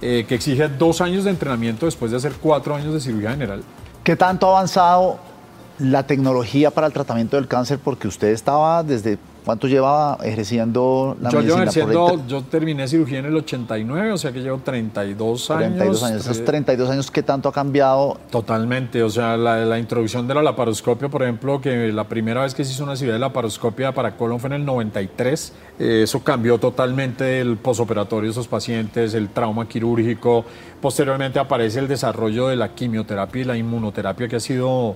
eh, 0.00 0.24
que 0.28 0.34
exige 0.34 0.68
dos 0.68 1.00
años 1.00 1.24
de 1.24 1.30
entrenamiento 1.30 1.86
después 1.86 2.10
de 2.10 2.16
hacer 2.16 2.32
cuatro 2.40 2.74
años 2.74 2.92
de 2.92 3.00
cirugía 3.00 3.30
general. 3.30 3.62
¿Qué 4.02 4.16
tanto 4.16 4.48
ha 4.48 4.58
avanzado 4.58 5.31
la 5.78 6.06
tecnología 6.06 6.70
para 6.70 6.86
el 6.86 6.92
tratamiento 6.92 7.36
del 7.36 7.48
cáncer, 7.48 7.78
porque 7.82 8.08
usted 8.08 8.28
estaba 8.28 8.82
desde 8.82 9.18
¿Cuánto 9.44 9.66
llevaba 9.66 10.18
ejerciendo 10.22 11.16
la 11.20 11.30
yo 11.30 11.58
medicina? 11.58 11.92
yo 12.28 12.42
terminé 12.42 12.86
cirugía 12.86 13.18
en 13.18 13.26
el 13.26 13.36
89, 13.36 14.12
o 14.12 14.18
sea 14.18 14.30
que 14.30 14.40
llevo 14.40 14.58
32 14.58 15.50
años. 15.50 15.60
32 15.60 16.02
años. 16.04 16.20
Esos 16.20 16.44
32 16.44 16.90
años, 16.90 17.10
¿qué 17.10 17.24
tanto 17.24 17.48
ha 17.48 17.52
cambiado? 17.52 18.18
Totalmente. 18.30 19.02
O 19.02 19.10
sea, 19.10 19.36
la, 19.36 19.78
introducción 19.80 20.28
de 20.28 20.34
la 20.34 20.42
laparoscopia, 20.42 21.08
por 21.08 21.24
ejemplo, 21.24 21.60
que 21.60 21.90
la 21.92 22.04
primera 22.04 22.42
vez 22.42 22.54
que 22.54 22.64
se 22.64 22.72
hizo 22.72 22.84
una 22.84 22.94
cirugía 22.94 23.14
de 23.14 23.18
laparoscopia 23.18 23.92
para 23.92 24.16
colon 24.16 24.38
fue 24.38 24.46
en 24.48 24.54
el 24.54 24.64
93. 24.64 25.52
Eh, 25.80 26.00
eso 26.04 26.22
cambió 26.22 26.58
totalmente 26.58 27.40
el 27.40 27.56
posoperatorio 27.56 28.28
de 28.28 28.32
esos 28.32 28.46
pacientes, 28.46 29.12
el 29.14 29.28
trauma 29.30 29.66
quirúrgico. 29.66 30.44
Posteriormente 30.80 31.40
aparece 31.40 31.80
el 31.80 31.88
desarrollo 31.88 32.46
de 32.46 32.54
la 32.54 32.76
quimioterapia 32.76 33.42
y 33.42 33.44
la 33.44 33.56
inmunoterapia, 33.56 34.28
que 34.28 34.36
ha 34.36 34.40
sido 34.40 34.94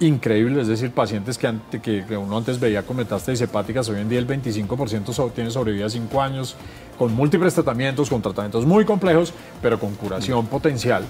increíble, 0.00 0.60
es 0.60 0.68
decir, 0.68 0.90
pacientes 0.92 1.38
que, 1.38 2.16
uno 2.16 2.36
antes 2.36 2.60
veía 2.60 2.82
con 2.82 2.96
metástasis 2.96 3.40
hepáticas, 3.42 3.88
hoy 3.88 4.00
en 4.00 4.08
día 4.08 4.18
el 4.18 4.26
25% 4.26 5.32
tiene 5.32 5.50
sobrevida 5.50 5.86
a 5.86 5.90
5 5.90 6.22
años, 6.22 6.56
con 6.98 7.14
múltiples 7.14 7.54
tratamientos, 7.54 8.08
con 8.08 8.22
tratamientos 8.22 8.66
muy 8.66 8.84
complejos, 8.84 9.32
pero 9.60 9.78
con 9.78 9.94
curación 9.94 10.46
potencial. 10.46 11.04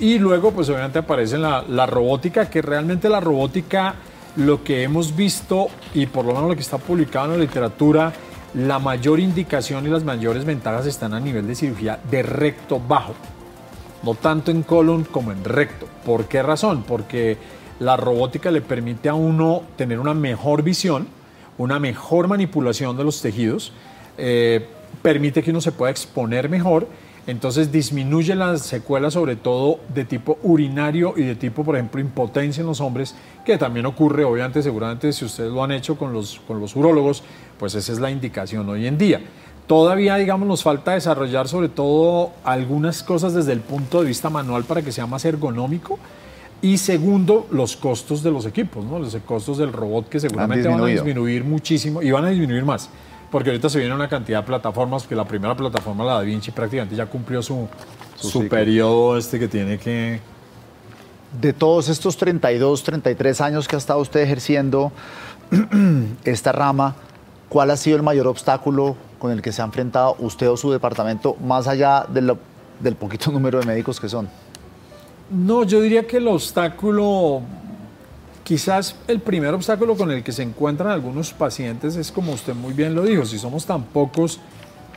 Y 0.00 0.18
luego, 0.18 0.52
pues 0.52 0.68
obviamente 0.68 0.98
aparece 0.98 1.38
la, 1.38 1.62
la 1.68 1.86
robótica, 1.86 2.50
que 2.50 2.62
realmente 2.62 3.08
la 3.08 3.20
robótica, 3.20 3.94
lo 4.36 4.64
que 4.64 4.82
hemos 4.82 5.14
visto, 5.14 5.68
y 5.94 6.06
por 6.06 6.24
lo 6.24 6.34
menos 6.34 6.48
lo 6.48 6.54
que 6.56 6.62
está 6.62 6.78
publicado 6.78 7.26
en 7.26 7.32
la 7.32 7.38
literatura, 7.38 8.12
la 8.54 8.78
mayor 8.78 9.20
indicación 9.20 9.86
y 9.86 9.90
las 9.90 10.04
mayores 10.04 10.44
ventajas 10.44 10.86
están 10.86 11.14
a 11.14 11.20
nivel 11.20 11.46
de 11.46 11.54
cirugía 11.54 11.98
de 12.10 12.22
recto 12.22 12.80
bajo, 12.80 13.14
no 14.02 14.14
tanto 14.14 14.50
en 14.50 14.62
colon 14.62 15.04
como 15.04 15.32
en 15.32 15.44
recto. 15.44 15.86
¿Por 16.04 16.26
qué 16.26 16.42
razón? 16.42 16.84
Porque 16.86 17.38
la 17.80 17.96
robótica 17.96 18.50
le 18.50 18.60
permite 18.60 19.08
a 19.08 19.14
uno 19.14 19.62
tener 19.76 19.98
una 19.98 20.14
mejor 20.14 20.62
visión, 20.62 21.08
una 21.58 21.78
mejor 21.78 22.28
manipulación 22.28 22.96
de 22.96 23.04
los 23.04 23.20
tejidos, 23.20 23.72
eh, 24.18 24.66
permite 25.02 25.42
que 25.42 25.50
uno 25.50 25.60
se 25.60 25.72
pueda 25.72 25.90
exponer 25.90 26.48
mejor, 26.48 26.86
entonces 27.26 27.70
disminuye 27.70 28.34
las 28.34 28.62
secuelas 28.62 29.14
sobre 29.14 29.36
todo 29.36 29.78
de 29.94 30.04
tipo 30.04 30.38
urinario 30.42 31.14
y 31.16 31.22
de 31.22 31.36
tipo, 31.36 31.64
por 31.64 31.76
ejemplo, 31.76 32.00
impotencia 32.00 32.62
en 32.62 32.66
los 32.66 32.80
hombres, 32.80 33.14
que 33.44 33.58
también 33.58 33.86
ocurre, 33.86 34.24
obviamente, 34.24 34.62
seguramente 34.62 35.12
si 35.12 35.24
ustedes 35.24 35.52
lo 35.52 35.62
han 35.62 35.70
hecho 35.72 35.96
con 35.96 36.12
los, 36.12 36.40
con 36.46 36.60
los 36.60 36.74
urólogos, 36.74 37.22
pues 37.58 37.74
esa 37.74 37.92
es 37.92 38.00
la 38.00 38.10
indicación 38.10 38.68
hoy 38.68 38.86
en 38.86 38.98
día. 38.98 39.20
Todavía, 39.68 40.16
digamos, 40.16 40.48
nos 40.48 40.64
falta 40.64 40.92
desarrollar 40.92 41.46
sobre 41.46 41.68
todo 41.68 42.32
algunas 42.42 43.04
cosas 43.04 43.34
desde 43.34 43.52
el 43.52 43.60
punto 43.60 44.00
de 44.00 44.08
vista 44.08 44.28
manual 44.28 44.64
para 44.64 44.82
que 44.82 44.90
sea 44.90 45.06
más 45.06 45.24
ergonómico, 45.24 45.98
y 46.62 46.78
segundo, 46.78 47.48
los 47.50 47.76
costos 47.76 48.22
de 48.22 48.30
los 48.30 48.46
equipos, 48.46 48.84
¿no? 48.84 49.00
los 49.00 49.14
costos 49.26 49.58
del 49.58 49.72
robot 49.72 50.08
que 50.08 50.20
seguramente 50.20 50.68
van 50.68 50.80
a 50.80 50.86
disminuir 50.86 51.42
muchísimo 51.42 52.00
y 52.00 52.12
van 52.12 52.24
a 52.24 52.28
disminuir 52.28 52.64
más. 52.64 52.88
Porque 53.32 53.50
ahorita 53.50 53.68
se 53.68 53.80
viene 53.80 53.92
una 53.92 54.08
cantidad 54.08 54.42
de 54.42 54.46
plataformas, 54.46 55.04
que 55.06 55.16
la 55.16 55.24
primera 55.24 55.56
plataforma, 55.56 56.04
la 56.04 56.14
Da 56.14 56.20
Vinci, 56.20 56.52
prácticamente 56.52 56.94
ya 56.94 57.06
cumplió 57.06 57.42
su, 57.42 57.66
su, 58.14 58.46
periodo 58.46 59.18
este 59.18 59.40
que 59.40 59.48
tiene 59.48 59.76
que... 59.76 60.20
De 61.40 61.52
todos 61.52 61.88
estos 61.88 62.16
32, 62.16 62.84
33 62.84 63.40
años 63.40 63.66
que 63.66 63.74
ha 63.74 63.78
estado 63.78 63.98
usted 63.98 64.20
ejerciendo 64.20 64.92
esta 66.24 66.52
rama, 66.52 66.94
¿cuál 67.48 67.72
ha 67.72 67.76
sido 67.76 67.96
el 67.96 68.02
mayor 68.04 68.28
obstáculo 68.28 68.96
con 69.18 69.32
el 69.32 69.42
que 69.42 69.50
se 69.50 69.62
ha 69.62 69.64
enfrentado 69.64 70.14
usted 70.20 70.48
o 70.48 70.56
su 70.56 70.70
departamento, 70.70 71.34
más 71.44 71.66
allá 71.66 72.06
del 72.08 72.94
poquito 72.96 73.32
número 73.32 73.58
de 73.58 73.66
médicos 73.66 73.98
que 73.98 74.08
son? 74.08 74.28
No, 75.30 75.64
yo 75.64 75.80
diría 75.80 76.06
que 76.06 76.18
el 76.18 76.28
obstáculo, 76.28 77.40
quizás 78.44 78.96
el 79.08 79.20
primer 79.20 79.54
obstáculo 79.54 79.96
con 79.96 80.10
el 80.10 80.22
que 80.22 80.32
se 80.32 80.42
encuentran 80.42 80.90
algunos 80.90 81.32
pacientes 81.32 81.96
es 81.96 82.12
como 82.12 82.32
usted 82.32 82.54
muy 82.54 82.74
bien 82.74 82.94
lo 82.94 83.02
dijo, 83.02 83.24
si 83.24 83.38
somos 83.38 83.64
tan 83.64 83.84
pocos, 83.84 84.40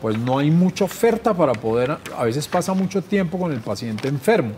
pues 0.02 0.18
no 0.18 0.38
hay 0.38 0.52
mucha 0.52 0.86
oferta 0.86 1.34
para 1.34 1.54
poder, 1.54 1.98
a 2.18 2.24
veces 2.24 2.48
pasa 2.48 2.74
mucho 2.74 3.02
tiempo 3.02 3.40
con 3.40 3.52
el 3.52 3.62
paciente 3.62 4.08
enfermo. 4.08 4.52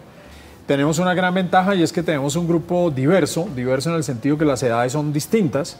Tenemos 0.66 1.00
una 1.00 1.14
gran 1.14 1.34
ventaja 1.34 1.76
y 1.76 1.84
es 1.84 1.94
que 1.94 2.04
tenemos 2.04 2.36
un 2.36 2.48
grupo 2.48 2.92
diverso, 2.92 3.48
diverso 3.56 3.90
en 3.90 3.96
el 3.96 4.04
sentido 4.04 4.38
que 4.38 4.46
las 4.46 4.62
edades 4.64 4.92
son 4.92 5.14
distintas. 5.14 5.78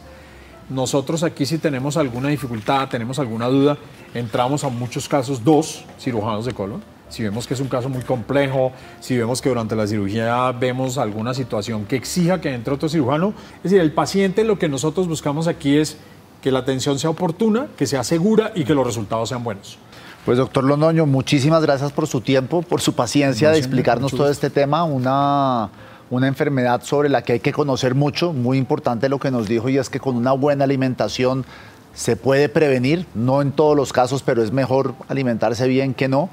nosotros 0.70 1.22
aquí 1.22 1.44
si 1.44 1.58
tenemos 1.58 1.96
alguna 1.96 2.28
dificultad, 2.28 2.88
tenemos 2.88 3.18
alguna 3.18 3.48
duda, 3.48 3.76
entramos 4.14 4.64
a 4.64 4.68
muchos 4.68 5.08
casos 5.08 5.42
dos 5.42 5.84
cirujanos 5.98 6.44
de 6.44 6.52
colon. 6.52 6.97
Si 7.08 7.22
vemos 7.22 7.46
que 7.46 7.54
es 7.54 7.60
un 7.60 7.68
caso 7.68 7.88
muy 7.88 8.02
complejo, 8.02 8.72
si 9.00 9.16
vemos 9.16 9.40
que 9.40 9.48
durante 9.48 9.74
la 9.74 9.86
cirugía 9.86 10.52
vemos 10.52 10.98
alguna 10.98 11.34
situación 11.34 11.86
que 11.86 11.96
exija 11.96 12.40
que 12.40 12.52
entre 12.52 12.74
otro 12.74 12.88
cirujano, 12.88 13.32
es 13.58 13.64
decir, 13.64 13.80
el 13.80 13.92
paciente 13.92 14.44
lo 14.44 14.58
que 14.58 14.68
nosotros 14.68 15.08
buscamos 15.08 15.48
aquí 15.48 15.76
es 15.76 15.96
que 16.42 16.52
la 16.52 16.60
atención 16.60 16.98
sea 16.98 17.10
oportuna, 17.10 17.66
que 17.76 17.86
sea 17.86 18.04
segura 18.04 18.52
y 18.54 18.64
que 18.64 18.74
los 18.74 18.86
resultados 18.86 19.28
sean 19.28 19.42
buenos. 19.42 19.78
Pues 20.24 20.36
doctor 20.36 20.64
Londoño, 20.64 21.06
muchísimas 21.06 21.62
gracias 21.62 21.92
por 21.92 22.06
su 22.06 22.20
tiempo, 22.20 22.62
por 22.62 22.80
su 22.80 22.92
paciencia 22.92 23.50
de 23.50 23.58
explicarnos 23.58 24.12
todo 24.12 24.28
este 24.28 24.50
tema, 24.50 24.84
una, 24.84 25.70
una 26.10 26.28
enfermedad 26.28 26.82
sobre 26.82 27.08
la 27.08 27.22
que 27.22 27.34
hay 27.34 27.40
que 27.40 27.52
conocer 27.52 27.94
mucho, 27.94 28.34
muy 28.34 28.58
importante 28.58 29.08
lo 29.08 29.18
que 29.18 29.30
nos 29.30 29.48
dijo 29.48 29.70
y 29.70 29.78
es 29.78 29.88
que 29.88 30.00
con 30.00 30.16
una 30.16 30.32
buena 30.32 30.64
alimentación 30.64 31.46
se 31.94 32.16
puede 32.16 32.48
prevenir, 32.48 33.06
no 33.14 33.42
en 33.42 33.52
todos 33.52 33.76
los 33.76 33.92
casos, 33.92 34.22
pero 34.22 34.42
es 34.42 34.52
mejor 34.52 34.94
alimentarse 35.08 35.66
bien 35.66 35.94
que 35.94 36.08
no 36.08 36.30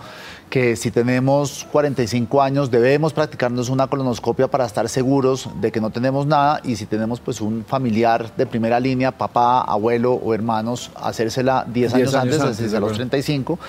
que 0.50 0.76
si 0.76 0.92
tenemos 0.92 1.66
45 1.72 2.42
años 2.42 2.72
debemos 2.72 3.14
practicarnos 3.14 3.70
una 3.70 3.88
colonoscopia 3.88 4.48
para 4.48 4.66
estar 4.66 4.88
seguros 4.90 5.50
de 5.60 5.72
que 5.72 5.82
no 5.82 5.90
tenemos 5.90 6.28
nada 6.28 6.62
y 6.64 6.76
si 6.76 6.86
tenemos 6.86 7.20
pues 7.20 7.42
un 7.42 7.66
familiar 7.66 8.34
de 8.36 8.46
primera 8.46 8.80
línea, 8.80 9.12
papá, 9.12 9.62
abuelo 9.62 10.14
o 10.14 10.34
hermanos, 10.34 10.92
hacérsela 10.96 11.66
10 11.68 11.94
años, 11.96 12.16
antes, 12.16 12.58
desde 12.58 12.80
los 12.80 12.94
35 12.94 13.60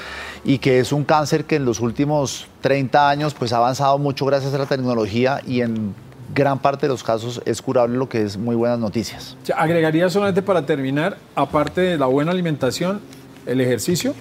y 0.45 0.59
que 0.59 0.81
es 0.81 0.93
un 0.93 1.05
cáncer 1.05 1.45
que 1.45 1.57
en 1.57 1.65
los 1.65 1.81
últimos 1.81 2.47
30 2.61 3.09
años 3.09 3.35
pues 3.35 3.53
ha 3.53 3.57
avanzado 3.57 3.99
mucho 3.99 4.27
gracias 4.27 4.53
a 4.55 4.59
la 4.59 4.67
tecnología 4.67 5.41
y 5.47 5.63
en 5.63 5.95
gran 6.35 6.59
parte 6.59 6.87
de 6.87 6.89
los 6.89 7.03
casos 7.03 7.41
es 7.45 7.63
curable, 7.63 7.97
lo 7.97 8.09
que 8.09 8.23
es 8.23 8.37
muy 8.37 8.57
buenas 8.57 8.79
noticias. 8.79 9.37
Agregaría 9.57 10.09
solamente 10.11 10.43
para 10.43 10.67
terminar, 10.67 11.17
aparte 11.35 11.81
de 11.81 11.99
la 11.99 12.07
buena 12.07 12.33
alimentación, 12.33 13.01
el 13.47 13.61
ejercicio, 13.61 14.15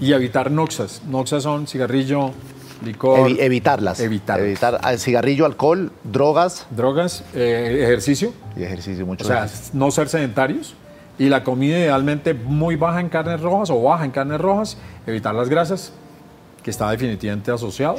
y 0.00 0.12
evitar 0.12 0.50
noxas. 0.50 1.02
Noxas 1.08 1.42
son 1.42 1.66
cigarrillo, 1.66 2.32
licor. 2.84 3.30
evitarlas. 3.38 4.00
Evitar. 4.00 4.40
Evitar 4.40 4.78
ah, 4.82 4.96
cigarrillo, 4.96 5.46
alcohol, 5.46 5.90
drogas. 6.04 6.66
Drogas, 6.70 7.24
eh, 7.34 7.80
ejercicio. 7.82 8.32
Y 8.56 8.62
ejercicio, 8.62 9.06
mucho. 9.06 9.24
O 9.24 9.28
sea, 9.28 9.48
no 9.72 9.90
ser 9.90 10.08
sedentarios. 10.08 10.74
Y 11.18 11.30
la 11.30 11.44
comida 11.44 11.78
idealmente 11.78 12.34
muy 12.34 12.76
baja 12.76 13.00
en 13.00 13.08
carnes 13.08 13.40
rojas 13.40 13.70
o 13.70 13.82
baja 13.82 14.04
en 14.04 14.10
carnes 14.10 14.40
rojas. 14.40 14.76
Evitar 15.06 15.34
las 15.34 15.48
grasas, 15.48 15.92
que 16.62 16.70
está 16.70 16.90
definitivamente 16.90 17.50
asociado. 17.50 17.96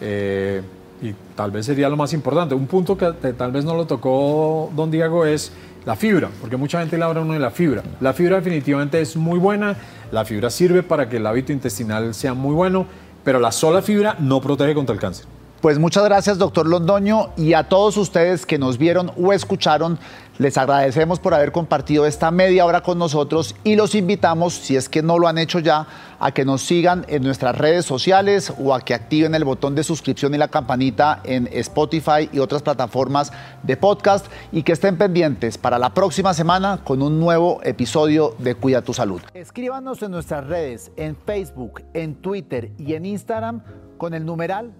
Eh, 0.00 0.62
y 1.02 1.14
tal 1.34 1.50
vez 1.50 1.66
sería 1.66 1.88
lo 1.88 1.96
más 1.96 2.12
importante. 2.12 2.54
Un 2.54 2.66
punto 2.66 2.96
que 2.96 3.12
tal 3.32 3.52
vez 3.52 3.64
no 3.64 3.74
lo 3.74 3.86
tocó 3.86 4.70
don 4.74 4.90
Diego 4.90 5.24
es 5.24 5.52
la 5.84 5.96
fibra, 5.96 6.28
porque 6.40 6.56
mucha 6.56 6.80
gente 6.80 6.98
le 6.98 7.04
habla 7.04 7.20
uno 7.20 7.32
de 7.32 7.38
la 7.38 7.50
fibra. 7.50 7.82
La 8.00 8.12
fibra 8.12 8.36
definitivamente 8.36 9.00
es 9.00 9.16
muy 9.16 9.38
buena, 9.38 9.76
la 10.12 10.24
fibra 10.24 10.50
sirve 10.50 10.82
para 10.82 11.08
que 11.08 11.16
el 11.16 11.26
hábito 11.26 11.52
intestinal 11.52 12.14
sea 12.14 12.34
muy 12.34 12.54
bueno, 12.54 12.86
pero 13.24 13.38
la 13.38 13.52
sola 13.52 13.82
fibra 13.82 14.16
no 14.18 14.40
protege 14.40 14.74
contra 14.74 14.94
el 14.94 15.00
cáncer. 15.00 15.26
Pues 15.60 15.78
muchas 15.78 16.04
gracias, 16.04 16.38
doctor 16.38 16.66
Londoño, 16.66 17.30
y 17.36 17.52
a 17.52 17.64
todos 17.64 17.96
ustedes 17.98 18.46
que 18.46 18.58
nos 18.58 18.78
vieron 18.78 19.12
o 19.18 19.32
escucharon, 19.32 19.98
les 20.40 20.56
agradecemos 20.56 21.20
por 21.20 21.34
haber 21.34 21.52
compartido 21.52 22.06
esta 22.06 22.30
media 22.30 22.64
hora 22.64 22.80
con 22.80 22.98
nosotros 22.98 23.54
y 23.62 23.76
los 23.76 23.94
invitamos, 23.94 24.54
si 24.54 24.74
es 24.74 24.88
que 24.88 25.02
no 25.02 25.18
lo 25.18 25.28
han 25.28 25.36
hecho 25.36 25.58
ya, 25.58 25.86
a 26.18 26.32
que 26.32 26.46
nos 26.46 26.62
sigan 26.62 27.04
en 27.08 27.22
nuestras 27.22 27.58
redes 27.58 27.84
sociales 27.84 28.50
o 28.58 28.74
a 28.74 28.80
que 28.80 28.94
activen 28.94 29.34
el 29.34 29.44
botón 29.44 29.74
de 29.74 29.84
suscripción 29.84 30.34
y 30.34 30.38
la 30.38 30.48
campanita 30.48 31.20
en 31.24 31.46
Spotify 31.52 32.30
y 32.32 32.38
otras 32.38 32.62
plataformas 32.62 33.34
de 33.64 33.76
podcast 33.76 34.28
y 34.50 34.62
que 34.62 34.72
estén 34.72 34.96
pendientes 34.96 35.58
para 35.58 35.78
la 35.78 35.92
próxima 35.92 36.32
semana 36.32 36.80
con 36.84 37.02
un 37.02 37.20
nuevo 37.20 37.60
episodio 37.62 38.34
de 38.38 38.54
Cuida 38.54 38.80
tu 38.80 38.94
Salud. 38.94 39.20
Escríbanos 39.34 40.02
en 40.02 40.10
nuestras 40.10 40.46
redes, 40.46 40.90
en 40.96 41.16
Facebook, 41.16 41.82
en 41.92 42.14
Twitter 42.14 42.72
y 42.78 42.94
en 42.94 43.04
Instagram 43.04 43.62
con 43.98 44.14
el 44.14 44.24
numeral 44.24 44.72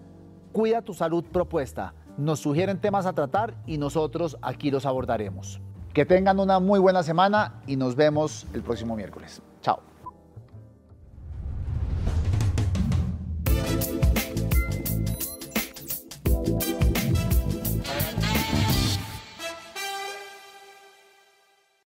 Cuida 0.52 0.80
tu 0.80 0.94
salud 0.94 1.22
propuesta. 1.30 1.92
Nos 2.20 2.40
sugieren 2.40 2.78
temas 2.78 3.06
a 3.06 3.14
tratar 3.14 3.54
y 3.66 3.78
nosotros 3.78 4.36
aquí 4.42 4.70
los 4.70 4.84
abordaremos. 4.84 5.58
Que 5.94 6.04
tengan 6.04 6.38
una 6.38 6.60
muy 6.60 6.78
buena 6.78 7.02
semana 7.02 7.62
y 7.66 7.76
nos 7.76 7.96
vemos 7.96 8.46
el 8.52 8.62
próximo 8.62 8.94
miércoles. 8.94 9.40
Chao. 9.62 9.89